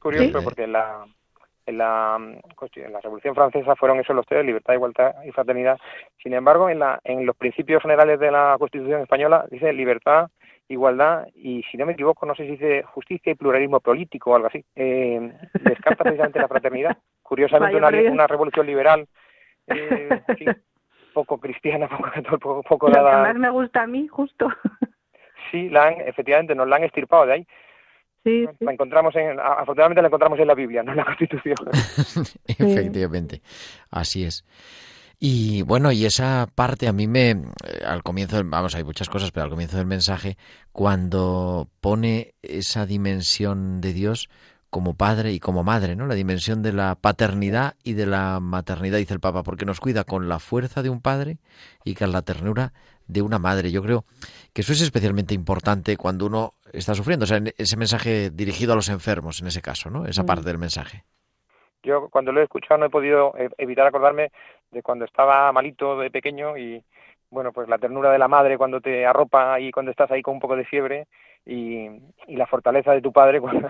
[0.04, 0.44] Curioso Sí.
[0.44, 1.06] porque en la,
[1.66, 5.80] en, la, en la Revolución Francesa fueron esos los tres, libertad, igualdad y fraternidad.
[6.22, 10.30] Sin embargo, en, la, en los principios generales de la Constitución española dice libertad,
[10.68, 14.36] igualdad y, si no me equivoco, no sé si dice justicia y pluralismo político o
[14.36, 14.64] algo así.
[14.76, 15.32] Eh,
[15.62, 16.98] descarta precisamente la fraternidad.
[17.22, 19.08] Curiosamente, una, una revolución liberal,
[19.68, 20.46] eh, sí,
[21.14, 21.88] poco cristiana,
[22.28, 23.22] poco, poco, poco Lo que dada.
[23.22, 24.50] más me gusta a mí, justo.
[25.52, 27.48] Sí, la han, efectivamente, nos la han extirpado de ahí.
[28.24, 28.66] Sí, sí.
[28.66, 31.56] La encontramos en, afortunadamente la encontramos en la Biblia, no en la Constitución.
[32.48, 33.42] Efectivamente,
[33.92, 34.46] así es.
[35.20, 37.38] Y bueno, y esa parte a mí me, eh,
[37.86, 40.38] al comienzo, del- vamos, hay muchas cosas, pero al comienzo del mensaje,
[40.74, 44.30] cuando pone esa dimensión de Dios
[44.70, 46.08] como padre y como madre, ¿no?
[46.08, 50.04] La dimensión de la paternidad y de la maternidad, dice el Papa, porque nos cuida
[50.04, 51.38] con la fuerza de un padre
[51.86, 52.74] y con la ternura
[53.08, 53.72] de una madre.
[53.72, 54.04] Yo creo
[54.54, 58.74] que eso es especialmente importante cuando uno está sufriendo, o sea, en ese mensaje dirigido
[58.74, 60.06] a los enfermos, en ese caso, ¿no?
[60.06, 60.26] Esa Mm.
[60.26, 61.04] parte del mensaje.
[61.84, 64.32] Yo cuando lo he escuchado no he podido eh, evitar acordarme
[64.72, 66.84] de cuando estaba malito de pequeño y
[67.30, 70.36] bueno, pues la ternura de la madre cuando te arropa y cuando estás ahí con
[70.36, 71.08] un poco de fiebre
[71.46, 71.88] y,
[72.28, 73.68] y la fortaleza de tu padre cuando,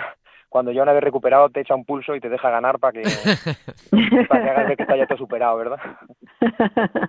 [0.50, 3.04] cuando ya una vez recuperado te echa un pulso y te deja ganar para que,
[4.28, 5.80] para que hagas ver que está ya todo superado, ¿verdad?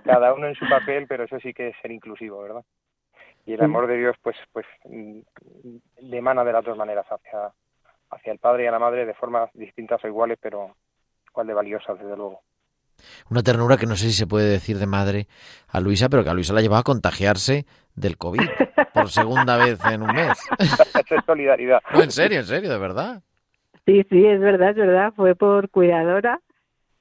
[0.05, 2.63] Cada uno en su papel, pero eso sí que es ser inclusivo, ¿verdad?
[3.47, 3.65] Y el Sí.
[3.65, 5.19] amor de Dios pues pues mm,
[6.03, 7.53] le emana de las dos maneras hacia
[8.11, 10.77] hacia el padre y a la madre de formas distintas o iguales, pero
[11.31, 12.41] igual de valiosas, desde luego.
[13.29, 15.27] Una ternura que no sé si se puede decir de madre
[15.69, 17.67] a Luisa, pero que a Luisa la llevaba a contagiarse
[17.97, 18.49] del COVID
[18.95, 20.39] por segunda vez en un mes.
[20.61, 21.81] Eso es solidaridad.
[21.93, 23.21] No, en serio, en serio, de verdad.
[23.85, 25.13] Sí, sí, es verdad, es verdad.
[25.17, 26.41] Fue por cuidadora.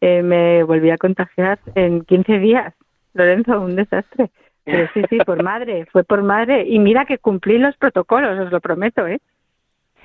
[0.02, 2.74] Eh, me volví a contagiar en 15 días.
[3.14, 4.32] Lorenzo, un desastre.
[4.66, 6.64] Pero sí, sí, por madre, fue por madre.
[6.68, 9.20] Y mira que cumplí los protocolos, os lo prometo, ¿eh?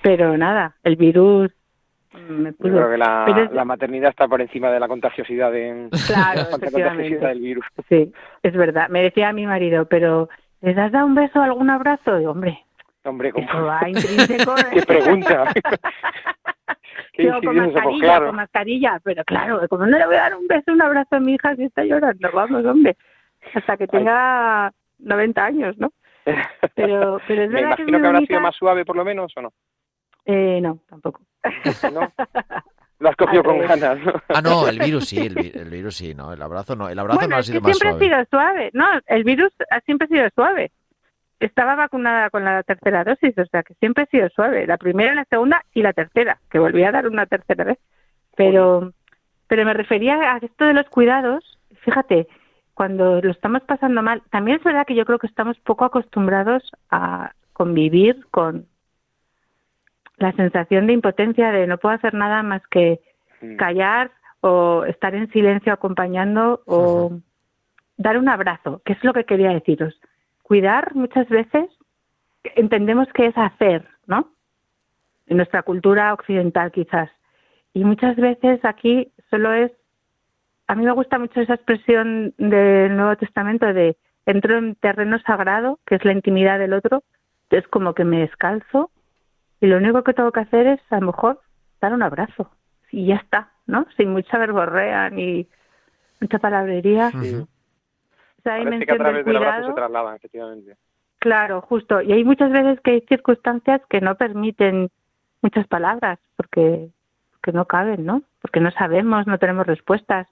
[0.03, 1.51] Pero nada, el virus
[2.13, 2.73] mm, me Yo pudo.
[2.77, 6.57] creo que la, es- la maternidad está por encima de la contagiosidad, de, Claro, la
[6.57, 6.81] efectivamente.
[6.89, 7.67] contagiosidad del virus.
[7.89, 8.89] Sí, es verdad.
[8.89, 10.29] Me decía mi marido, pero
[10.61, 12.17] ¿les has dado un beso o algún abrazo?
[12.19, 12.65] Digo, hombre,
[13.05, 13.49] Hombre, ¿cómo?
[13.49, 14.57] eso va intrínseco.
[14.59, 14.65] ¿eh?
[14.73, 15.53] ¿Qué pregunta?
[17.13, 18.27] Qué Digo, con mascarilla, claro.
[18.27, 21.21] con mascarilla, pero claro, como no le voy a dar un beso, un abrazo a
[21.21, 22.97] mi hija si está llorando, vamos, hombre,
[23.55, 25.93] hasta que tenga 90 años, ¿no?
[26.75, 28.27] Pero, pero es Me verdad que es imagino muy que habrá bonita.
[28.33, 29.53] sido más suave, por lo menos, ¿o no?
[30.27, 31.21] Eh, no, tampoco.
[31.93, 32.13] ¿No?
[33.01, 34.13] Lo has cogido con ganas, ¿no?
[34.29, 36.99] Ah, no, el virus sí, el, vi- el virus sí, no, el abrazo no, el
[36.99, 38.15] abrazo bueno, no ha es que sido más siempre suave.
[38.15, 40.73] ha sido suave, no, el virus ha siempre sido suave.
[41.39, 45.15] Estaba vacunada con la tercera dosis, o sea que siempre ha sido suave, la primera,
[45.15, 47.79] la segunda y la tercera, que volví a dar una tercera vez.
[48.37, 48.93] Pero,
[49.47, 52.27] pero me refería a esto de los cuidados, fíjate,
[52.79, 56.63] cuando lo estamos pasando mal, también es verdad que yo creo que estamos poco acostumbrados
[56.91, 58.67] a convivir con
[60.17, 63.01] la sensación de impotencia de no puedo hacer nada más que
[63.41, 63.57] Mm.
[63.57, 64.11] callar
[64.41, 67.19] o estar en silencio acompañando o
[67.97, 69.99] dar un abrazo, que es lo que quería deciros.
[70.43, 71.67] Cuidar muchas veces
[72.57, 74.29] entendemos que es hacer, ¿no?
[75.27, 77.11] En nuestra cultura occidental quizás.
[77.75, 79.73] Y muchas veces aquí solo es,
[80.69, 83.97] a mí me gusta mucho esa expresión del Nuevo Testamento de
[84.27, 87.03] entro en terreno sagrado, que es la intimidad del otro,
[87.51, 88.91] es como que me descalzo
[89.61, 91.41] y lo único que tengo que hacer es a lo mejor
[91.81, 92.51] dar un abrazo
[92.91, 93.87] y ya está, ¿no?
[93.97, 95.49] Sin mucha verborrea ni
[96.21, 97.11] mucha palabrería.
[98.43, 100.77] Parece que a del través del abrazo se trasladan, efectivamente.
[101.19, 102.03] claro, justo.
[102.03, 104.91] Y hay muchas veces que hay circunstancias que no permiten
[105.41, 106.91] muchas palabras porque,
[107.33, 108.23] porque no caben, ¿no?
[108.43, 110.29] Porque no sabemos, no tenemos respuestas.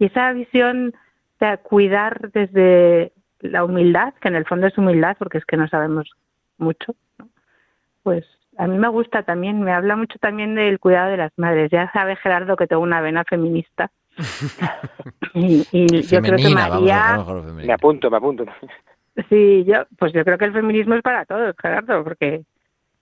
[0.00, 0.94] Y esa visión
[1.38, 5.68] de cuidar desde la humildad, que en el fondo es humildad porque es que no
[5.68, 6.10] sabemos
[6.56, 7.28] mucho, ¿no?
[8.02, 8.24] pues
[8.56, 11.70] a mí me gusta también, me habla mucho también del cuidado de las madres.
[11.70, 13.90] Ya sabe Gerardo que tengo una vena feminista.
[15.34, 17.24] y y yo creo que vamos, María...
[17.66, 18.44] Me apunto, me apunto.
[19.28, 22.42] Sí, yo, pues yo creo que el feminismo es para todos, Gerardo, porque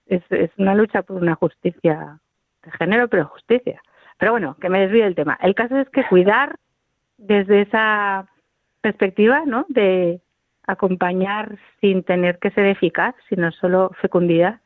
[0.07, 2.19] es, es una lucha por una justicia
[2.65, 3.81] de género, pero justicia.
[4.19, 5.39] Pero bueno, que me desvíe el tema.
[5.41, 6.57] El caso es que cuidar
[7.19, 8.27] desde esa
[8.81, 9.67] perspectiva, ¿no?
[9.69, 10.21] De
[10.67, 14.61] acompañar sin tener que ser eficaz, sino solo fecundidad.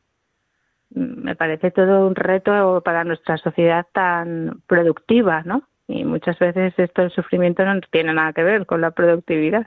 [0.95, 5.63] Mm, Me parece todo un reto para nuestra sociedad tan productiva, ¿no?
[5.89, 9.67] Y muchas veces esto del sufrimiento no tiene nada que ver con la productividad.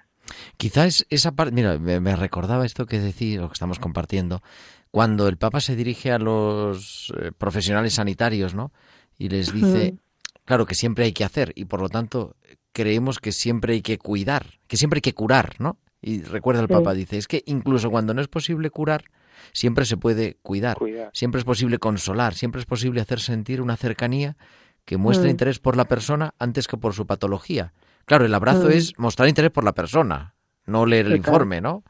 [0.57, 4.41] Quizás esa parte, mira, me, me recordaba esto que decís, lo que estamos compartiendo,
[4.89, 8.71] cuando el Papa se dirige a los eh, profesionales sanitarios, ¿no?
[9.17, 9.97] Y les dice, Mm.
[10.45, 12.35] claro, que siempre hay que hacer y por lo tanto
[12.75, 15.77] creemos que siempre hay que cuidar, que siempre hay que curar, ¿no?
[16.01, 16.73] Y recuerda el Sí.
[16.73, 19.05] Papa, dice, es que incluso cuando no es posible curar,
[19.53, 21.09] siempre se puede cuidar, Cuidar.
[21.13, 24.35] siempre es posible consolar, siempre es posible hacer sentir una cercanía
[24.83, 25.31] que muestre Mm.
[25.31, 27.71] interés por la persona antes que por su patología.
[28.05, 28.71] Claro, el abrazo Mm.
[28.73, 31.83] es mostrar interés por la persona, no leer el informe, ¿no?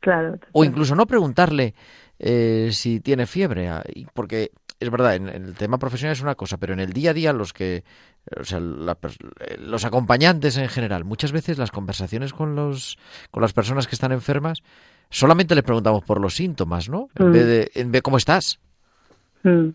[0.00, 0.38] Claro.
[0.50, 1.74] O incluso no preguntarle
[2.24, 3.82] eh, si tiene fiebre, ah,
[4.12, 4.50] porque
[4.82, 7.14] es verdad, en, en el tema profesional es una cosa, pero en el día a
[7.14, 7.84] día los que,
[8.38, 8.96] o sea, la
[9.58, 12.98] los acompañantes en general, muchas veces las conversaciones con los,
[13.30, 14.58] con las personas que están enfermas,
[15.10, 17.08] solamente le preguntamos por los síntomas, ¿no?
[17.16, 17.32] En Mm.
[17.32, 18.58] vez de, en vez cómo estás.
[19.42, 19.68] Mm.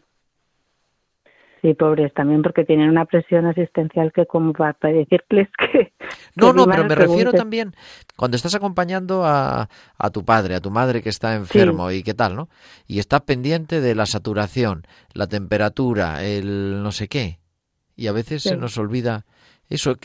[1.61, 5.91] Sí, pobres también porque tienen una presión asistencial que como para, decirles que...
[6.35, 7.73] No, que no, pero me refiero también
[8.15, 12.13] cuando estás acompañando a, a tu padre, a tu madre que está enfermo y qué
[12.13, 12.47] tal, ¿no?
[12.85, 14.83] Y está pendiente de la saturación,
[15.13, 17.39] la temperatura, el no sé qué.
[17.95, 18.49] Y a veces Sí.
[18.49, 19.25] se nos olvida
[19.69, 19.95] eso.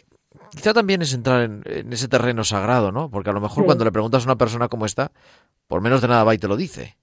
[0.51, 3.11] Quizá también es entrar en, en ese terreno sagrado, ¿no?
[3.11, 3.67] Porque a lo mejor Sí.
[3.67, 5.13] cuando le preguntas a una persona cómo está,
[5.67, 6.97] por menos de nada va y te lo dice.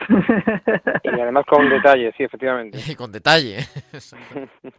[1.04, 2.78] Y además con detalle, sí, efectivamente.
[2.86, 3.58] Y con detalle.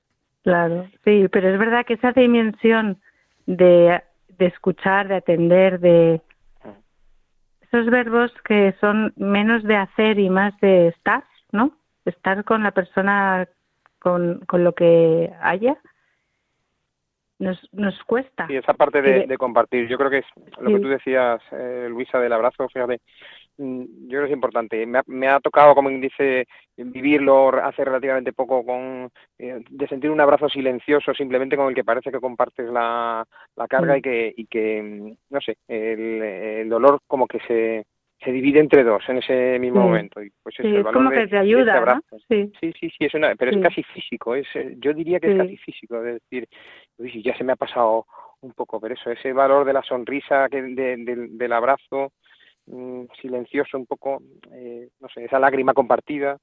[0.43, 3.01] Claro, sí, pero es verdad que esa dimensión
[3.47, 3.99] de,
[4.38, 6.22] de escuchar, de atender, de
[7.61, 11.72] esos verbos que son menos de hacer y más de estar, ¿no?
[12.05, 13.47] Estar con la persona,
[13.97, 15.78] con, con lo que haya,
[17.39, 18.45] nos, nos cuesta.
[18.47, 20.26] Y esa parte de, compartir, yo creo que es
[20.59, 20.76] lo Sí.
[20.76, 23.01] que tú decías, eh, Luisa, del abrazo, fíjate,
[23.57, 24.85] yo creo que es importante.
[24.85, 26.45] Me ha, me ha tocado, como dice,
[26.77, 31.83] vivirlo hace relativamente poco, con eh, de sentir un abrazo silencioso simplemente con el que
[31.83, 33.25] parece que compartes la,
[33.55, 33.97] la carga Mm.
[33.97, 37.85] y que, y que, mm, no sé, el, el dolor como que se,
[38.23, 39.87] se divide entre dos en ese mismo Sí.
[39.87, 40.21] momento.
[40.23, 41.79] Y pues Sí, eso, es como de- que te este ayuda, ¿no?
[41.79, 42.17] abrazo.
[42.27, 42.51] Sí.
[42.59, 45.37] Sí, sí, sí, es una, pero es casi físico, es, eh, yo diría que es
[45.37, 46.47] casi físico, es decir,
[46.97, 48.05] uy, ya se me ha pasado
[48.41, 52.11] un poco, pero eso, ese valor de la sonrisa, que, de- del- del abrazo
[52.68, 56.38] mm, silencioso un poco, eh, no sé, esa lágrima compartida,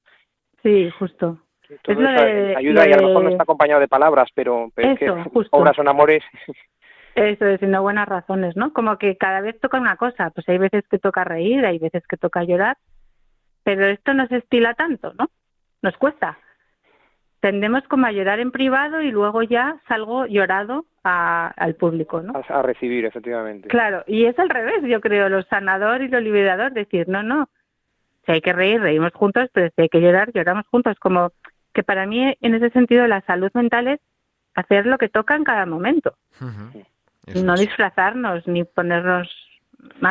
[0.61, 1.39] Sí, justo.
[1.81, 4.69] todo lo eso de- ayuda y a lo mejor no está acompañado de palabras, pero,
[4.73, 5.57] pero es Eso, que justo.
[5.57, 6.23] obras son amores,
[7.15, 8.73] Eso es, no buenas razones, ¿no?
[8.73, 12.07] Como que cada vez toca una cosa, pues hay veces que toca reír, hay veces
[12.07, 12.77] que toca llorar,
[13.63, 15.29] pero esto no se estila tanto, ¿no?
[15.81, 16.39] Nos cuesta.
[17.43, 22.31] Tendemos como a llorar en privado y luego ya salgo llorado a- al público, ¿no?
[22.37, 23.67] a, a recibir, efectivamente.
[23.67, 27.49] Claro, y es al revés, yo creo, lo sanador y lo liberador, decir, no, no,
[28.25, 30.97] si hay que reír, reímos juntos, pero si hay que llorar, lloramos juntos.
[30.99, 31.33] Como
[31.73, 33.99] que para mí, en ese sentido, la salud mental es
[34.55, 36.15] hacer lo que toca en cada momento,
[37.41, 39.27] no disfrazarnos ni ponernos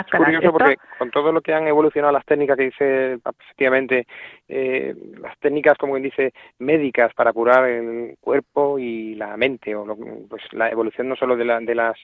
[0.01, 4.07] Es curioso porque con todo lo que han evolucionado las técnicas que dice efectivamente
[4.49, 9.85] eh, las técnicas como quien dice médicas para curar el cuerpo y la mente o
[9.87, 9.97] lo-
[10.29, 11.97] pues la evolución no solo de, la- de las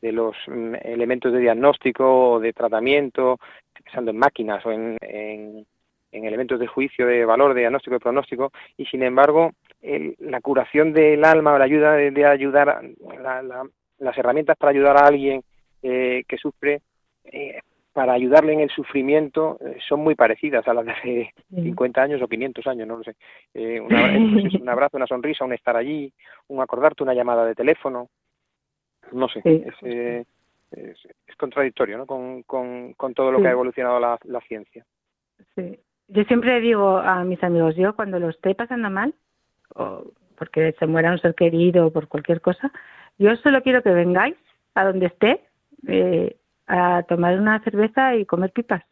[0.00, 3.38] de los mm, elementos de diagnóstico o de tratamiento
[3.82, 5.66] pensando en máquinas o en, en,
[6.12, 10.40] en elementos de juicio de valor de diagnóstico y pronóstico y sin embargo el- la
[10.40, 12.80] curación del alma o la ayuda de, de ayudar
[13.22, 13.64] la-
[13.98, 15.42] las herramientas para ayudar a alguien
[15.82, 16.80] eh, que sufre
[17.32, 17.60] eh,
[17.92, 21.62] para ayudarle en el sufrimiento eh, son muy parecidas a las de hace Sí.
[21.62, 23.16] 50 años o 500 años, no lo sé.
[23.54, 26.12] Eh, un, abrazo, una sonrisa, un estar allí,
[26.48, 28.08] un acordarte, una llamada de teléfono,
[29.12, 30.24] no sé, Sí, es, eh,
[30.70, 32.06] es, es contradictorio ¿no?
[32.06, 33.42] con, con, con todo lo Sí.
[33.42, 34.84] que ha evolucionado la, la ciencia.
[35.56, 35.78] Sí.
[36.08, 39.12] Yo siempre digo a mis amigos, yo cuando lo esté pasando mal,
[39.74, 40.04] o
[40.36, 42.70] porque se muera un ser querido o por cualquier cosa,
[43.18, 44.36] yo solo quiero que vengáis
[44.74, 45.40] a donde esté
[45.88, 46.36] eh,
[46.68, 48.82] a tomar una cerveza y comer pipas.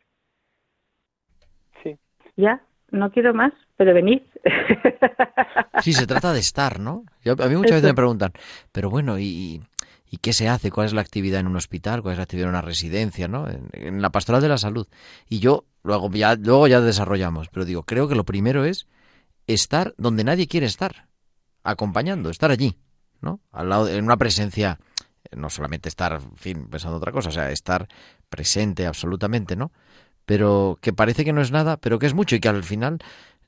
[1.83, 1.97] Sí.
[2.37, 2.61] Ya,
[2.91, 4.23] no quiero más, pero venid.
[5.83, 7.05] Sí, se trata de estar, ¿no?
[7.23, 8.33] Yo- a mí muchas veces me preguntan,
[8.73, 9.63] pero bueno, ¿y,
[10.11, 10.71] ¿y qué se hace?
[10.71, 12.01] ¿Cuál es la actividad en un hospital?
[12.01, 13.29] ¿Cuál es la actividad en una residencia?
[13.29, 13.47] ¿no?
[13.47, 14.87] En, en la pastoral de la salud.
[15.29, 18.87] Y yo, luego ya, luego ya desarrollamos, pero digo, creo que lo primero es
[19.47, 21.07] estar donde nadie quiere estar,
[21.63, 22.79] acompañando, estar allí,
[23.21, 23.41] ¿no?
[23.53, 24.79] Al lado, en una presencia,
[25.37, 27.87] no solamente estar, en fin, pensando otra cosa, o sea, estar
[28.29, 29.71] presente absolutamente, ¿no?
[30.25, 32.99] Pero que parece que no es nada, pero que es mucho y que al final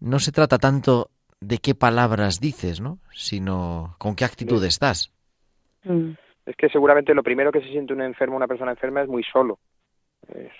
[0.00, 1.10] no se trata tanto
[1.40, 2.98] de qué palabras dices, ¿no?
[3.12, 5.12] Sino con qué actitud estás.
[5.84, 6.12] Mm,
[6.46, 9.22] Es que seguramente lo primero que se siente un enfermo, una persona enferma, es muy
[9.24, 9.58] solo.
[10.34, 10.52] Es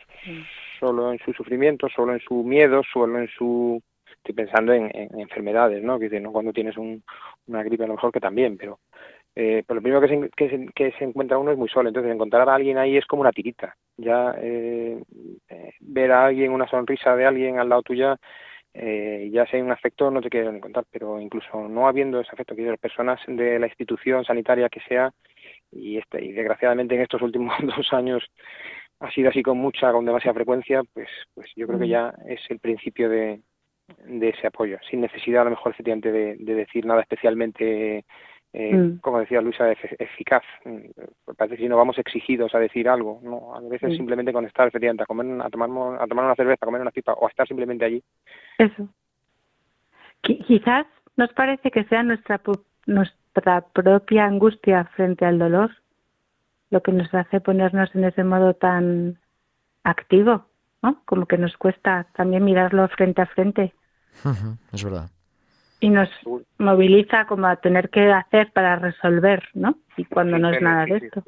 [0.78, 3.82] solo en su sufrimiento, solo en su miedo, solo en su...
[4.16, 5.98] Estoy pensando en, en enfermedades, ¿no?
[5.98, 6.32] Que ¿no?
[6.32, 7.02] Cuando tienes un-
[7.46, 8.80] una gripe, a lo mejor que también, pero...
[9.34, 11.88] Eh, pero lo primero que se, que, se, que se encuentra uno es muy solo.
[11.88, 13.76] Entonces, encontrar a alguien ahí es como una tirita.
[13.96, 15.02] Ya eh,
[15.48, 18.18] eh, ver a alguien, una sonrisa de alguien al lado tuya,
[18.74, 22.54] eh, ya sea un afecto, no te quieren encontrar, pero incluso no habiendo ese afecto,
[22.54, 25.12] que las personas de la institución sanitaria que sea,
[25.72, 28.24] y, este, y desgraciadamente en estos últimos dos años
[29.00, 32.40] ha sido así con mucha, con demasiada frecuencia, pues, pues yo creo que ya es
[32.50, 33.40] el principio de,
[34.06, 38.04] de ese apoyo, sin necesidad a lo mejor efectivamente de, de decir nada especialmente,
[38.53, 38.99] eh, Mm.
[39.01, 40.42] como decía Luisa, efe- eficaz.
[40.64, 43.96] Mm, Parece que si no vamos exigidos a decir algo, no, a veces Mm.
[43.96, 45.68] simplemente con estar efectivamente a comer, a tomar,
[46.03, 48.03] a tomar una cerveza, a comer una pipa o a estar simplemente allí,
[48.59, 48.88] Eso.
[50.22, 50.86] Qui- Quizás
[51.16, 55.70] nos parece que sea nuestra, pu- nuestra propia angustia frente al dolor
[56.70, 59.18] lo que nos hace ponernos en ese modo tan
[59.84, 60.46] activo,
[60.82, 61.03] ¿no?
[61.07, 63.72] Como que nos cuesta también mirarlo frente a frente
[64.72, 65.11] es verdad.
[65.80, 66.08] Y nos
[66.58, 69.76] moviliza como a tener que hacer para resolver, ¿no?
[69.96, 71.22] Y cuando no es nada de esto.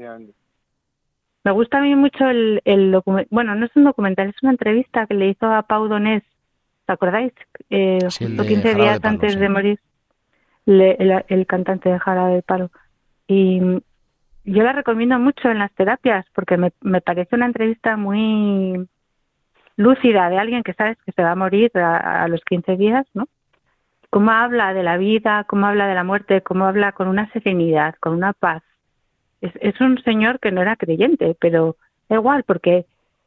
[1.45, 4.53] Me gusta a mí mucho el, el documental, bueno, no es un documental, es una
[4.53, 6.23] entrevista que le hizo a Pau Donés,
[6.87, 7.33] ¿te acordáis?
[7.71, 9.39] Eh, Sí, el justo de 15 Jarabe días de Palo, antes sí.
[9.41, 9.81] de morir,
[10.67, 12.71] le- el, el cantante de Jarabe de Palo.
[13.27, 13.59] Y
[14.45, 18.87] yo la recomiendo mucho en las terapias porque me, me parece una entrevista muy
[19.77, 23.07] lúcida de alguien que sabes que se va a morir a, a los 15 días,
[23.15, 23.29] ¿no?
[24.11, 27.95] Cómo habla de la vida, cómo habla de la muerte, cómo habla con una serenidad,
[28.01, 28.63] con una paz
[29.41, 31.77] es, es un señor que no era creyente, pero
[32.09, 32.87] da igual, porque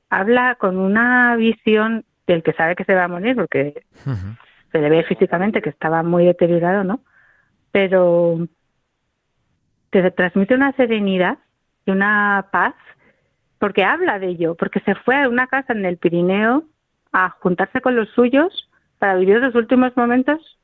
[0.09, 3.83] habla con una visión del que sabe que se va a morir, porque
[4.71, 7.01] se le ve físicamente que estaba muy deteriorado, ¿no?
[7.71, 8.47] Pero
[9.89, 11.37] te transmite una serenidad
[11.85, 12.75] y una paz
[13.59, 16.63] porque habla de ello, porque se fue a una casa en el Pirineo
[17.11, 18.69] a juntarse con los suyos
[18.99, 20.59] para vivir los últimos momentos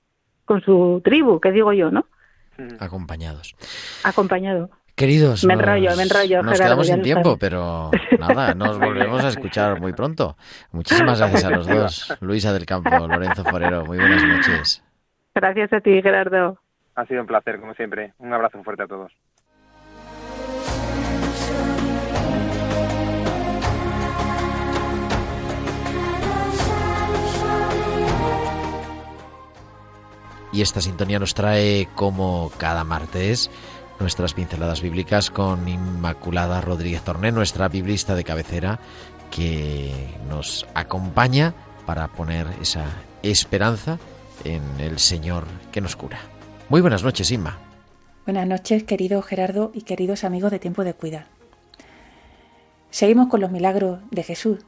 [0.50, 2.08] con su tribu, que digo yo, ¿no?
[2.80, 3.56] Acompañados.
[4.04, 4.72] Acompañado.
[4.96, 7.40] Queridos, Me nos- enrollo, me enrollo, Nos Gerardo, quedamos sin tiempo, sabes.
[7.40, 10.36] pero nada, nos volvemos a escuchar muy pronto.
[10.72, 12.18] Muchísimas gracias a los dos.
[12.22, 14.84] Luisa del Campo, Lorenzo Forero, muy buenas noches.
[15.36, 16.58] Gracias a ti, Gerardo.
[16.96, 18.14] Ha sido un placer, como siempre.
[18.18, 19.12] Un abrazo fuerte a todos.
[30.52, 33.52] Y esta sintonía nos trae, como cada martes,
[34.00, 38.80] nuestras pinceladas bíblicas con Inmaculada Rodríguez Torné, nuestra biblista de cabecera,
[39.30, 39.94] que
[40.28, 41.54] nos acompaña
[41.86, 42.86] para poner esa
[43.22, 44.00] esperanza
[44.44, 46.20] en el Señor que nos cura.
[46.70, 47.58] Muy buenas noches, Inma.
[48.26, 51.28] Buenas noches, querido Gerardo y queridos amigos de Tiempo de Cuidar.
[52.92, 54.60] Seguimos con los milagros de Jesús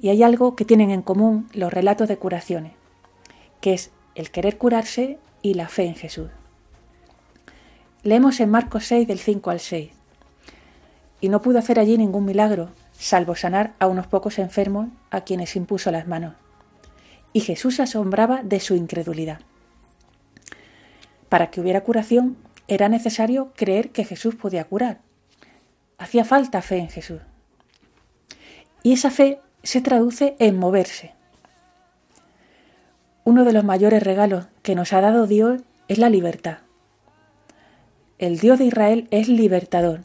[0.00, 2.72] y hay algo que tienen en común los relatos de curaciones,
[3.60, 6.28] que es el querer curarse y la fe en Jesús.
[8.02, 9.92] Leemos en Marcos 6 del 5 al 6.
[11.20, 15.54] Y no pudo hacer allí ningún milagro, salvo sanar a unos pocos enfermos a quienes
[15.54, 16.34] impuso las manos.
[17.32, 19.38] Y Jesús se asombraba de su incredulidad.
[21.28, 24.98] Para que hubiera curación era necesario creer que Jesús podía curar.
[25.96, 27.20] Hacía falta fe en Jesús.
[28.82, 31.17] Y esa fe se traduce en moverse.
[33.28, 36.60] Uno de los mayores regalos que nos ha dado Dios es la libertad.
[38.18, 40.00] El Dios de Israel es libertador,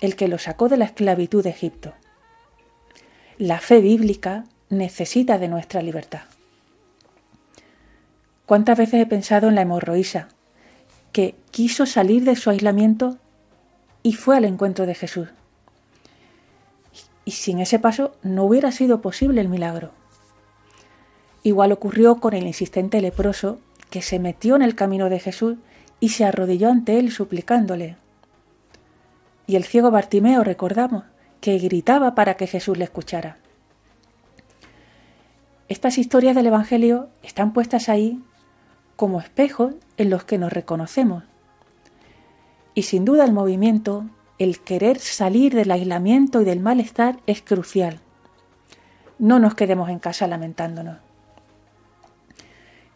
[0.00, 1.94] el que lo sacó de la esclavitud de Egipto.
[3.38, 6.22] La fe bíblica necesita de nuestra libertad.
[8.44, 10.26] ¿Cuántas veces he pensado en la hemorroísa,
[11.12, 13.18] que quiso salir de su aislamiento
[14.02, 15.28] y fue al encuentro de Jesús?
[17.24, 20.01] Y sin ese paso no hubiera sido posible el milagro.
[21.42, 23.58] Igual ocurrió con el insistente leproso
[23.90, 25.56] que se metió en el camino de Jesús
[26.00, 27.96] y se arrodilló ante él suplicándole.
[29.46, 31.04] Y el ciego Bartimeo, recordamos,
[31.40, 33.36] que gritaba para que Jesús le escuchara.
[35.68, 38.22] Estas historias del Evangelio están puestas ahí
[38.96, 41.24] como espejos en los que nos reconocemos.
[42.74, 44.06] Y sin duda el movimiento,
[44.38, 48.00] el querer salir del aislamiento y del malestar es crucial.
[49.18, 50.98] No nos quedemos en casa lamentándonos.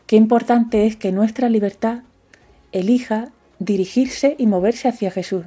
[0.06, 2.02] Qué importante es que nuestra libertad
[2.70, 5.44] elija dirigirse y moverse hacia Jesús.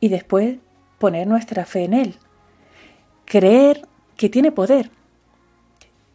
[0.00, 0.58] Y después
[0.98, 2.16] poner nuestra fe en Él.
[3.24, 4.90] Creer que tiene poder.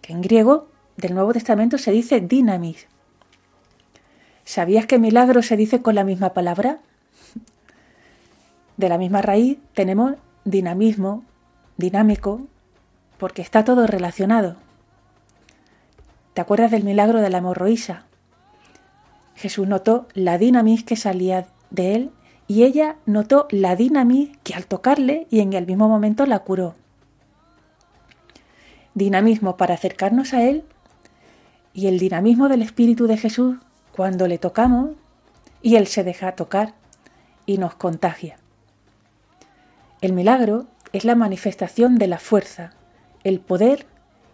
[0.01, 2.87] Que en griego del Nuevo Testamento se dice dinamis.
[4.43, 6.79] ¿Sabías que milagro se dice con la misma palabra?
[8.75, 11.23] De la misma raíz tenemos dinamismo,
[11.77, 12.47] dinámico,
[13.17, 14.55] porque está todo relacionado.
[16.37, 18.03] ¿Te acuerdas del milagro de la hemorroísa?
[19.33, 22.11] Jesús notó la dinamis que salía de él
[22.45, 26.75] y ella notó la dinamis que al tocarle y en el mismo momento la curó.
[28.93, 30.63] Dinamismo para acercarnos a él
[31.73, 33.57] y el dinamismo del Espíritu de Jesús
[33.91, 34.91] cuando le tocamos
[35.63, 36.75] y él se deja tocar
[37.47, 38.37] y nos contagia.
[40.01, 42.73] El milagro es la manifestación de la fuerza,
[43.23, 43.87] el poder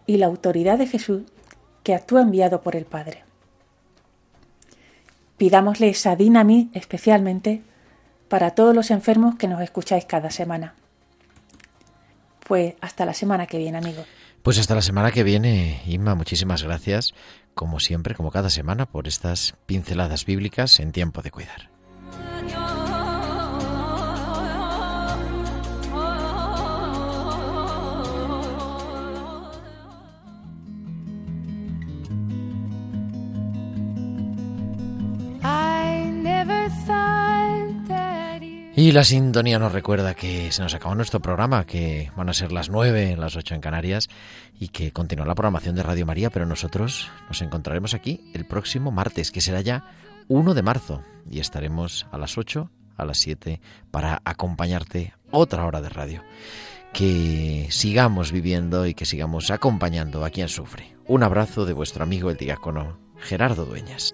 [0.06, 1.22] y la autoridad de Jesús
[1.84, 3.24] que actúa enviado por el Padre.
[5.38, 7.62] Pidámosle esa dinamis especialmente
[8.30, 10.76] para todos los enfermos que nos escucháis cada semana.
[12.48, 14.06] Pues hasta la semana que viene, amigos.
[14.42, 17.14] Pues hasta la semana que viene, Inma, muchísimas gracias,
[17.54, 21.70] como siempre, como cada semana, por estas pinceladas bíblicas en tiempo de cuidar.
[38.84, 42.52] Y la sintonía nos recuerda que se nos acabó nuestro programa, que van a ser
[42.52, 44.10] las 9, las 8 en Canarias,
[44.60, 48.92] y que continúa la programación de Radio María, pero nosotros nos encontraremos aquí el próximo
[48.92, 49.86] martes, que será ya
[50.28, 55.80] 1 de marzo, y estaremos a las 8, a las 7, para acompañarte otra hora
[55.80, 56.22] de radio.
[56.92, 60.94] Que sigamos viviendo y que sigamos acompañando a quien sufre.
[61.08, 64.14] Un abrazo de vuestro amigo el diácono Gerardo Dueñas.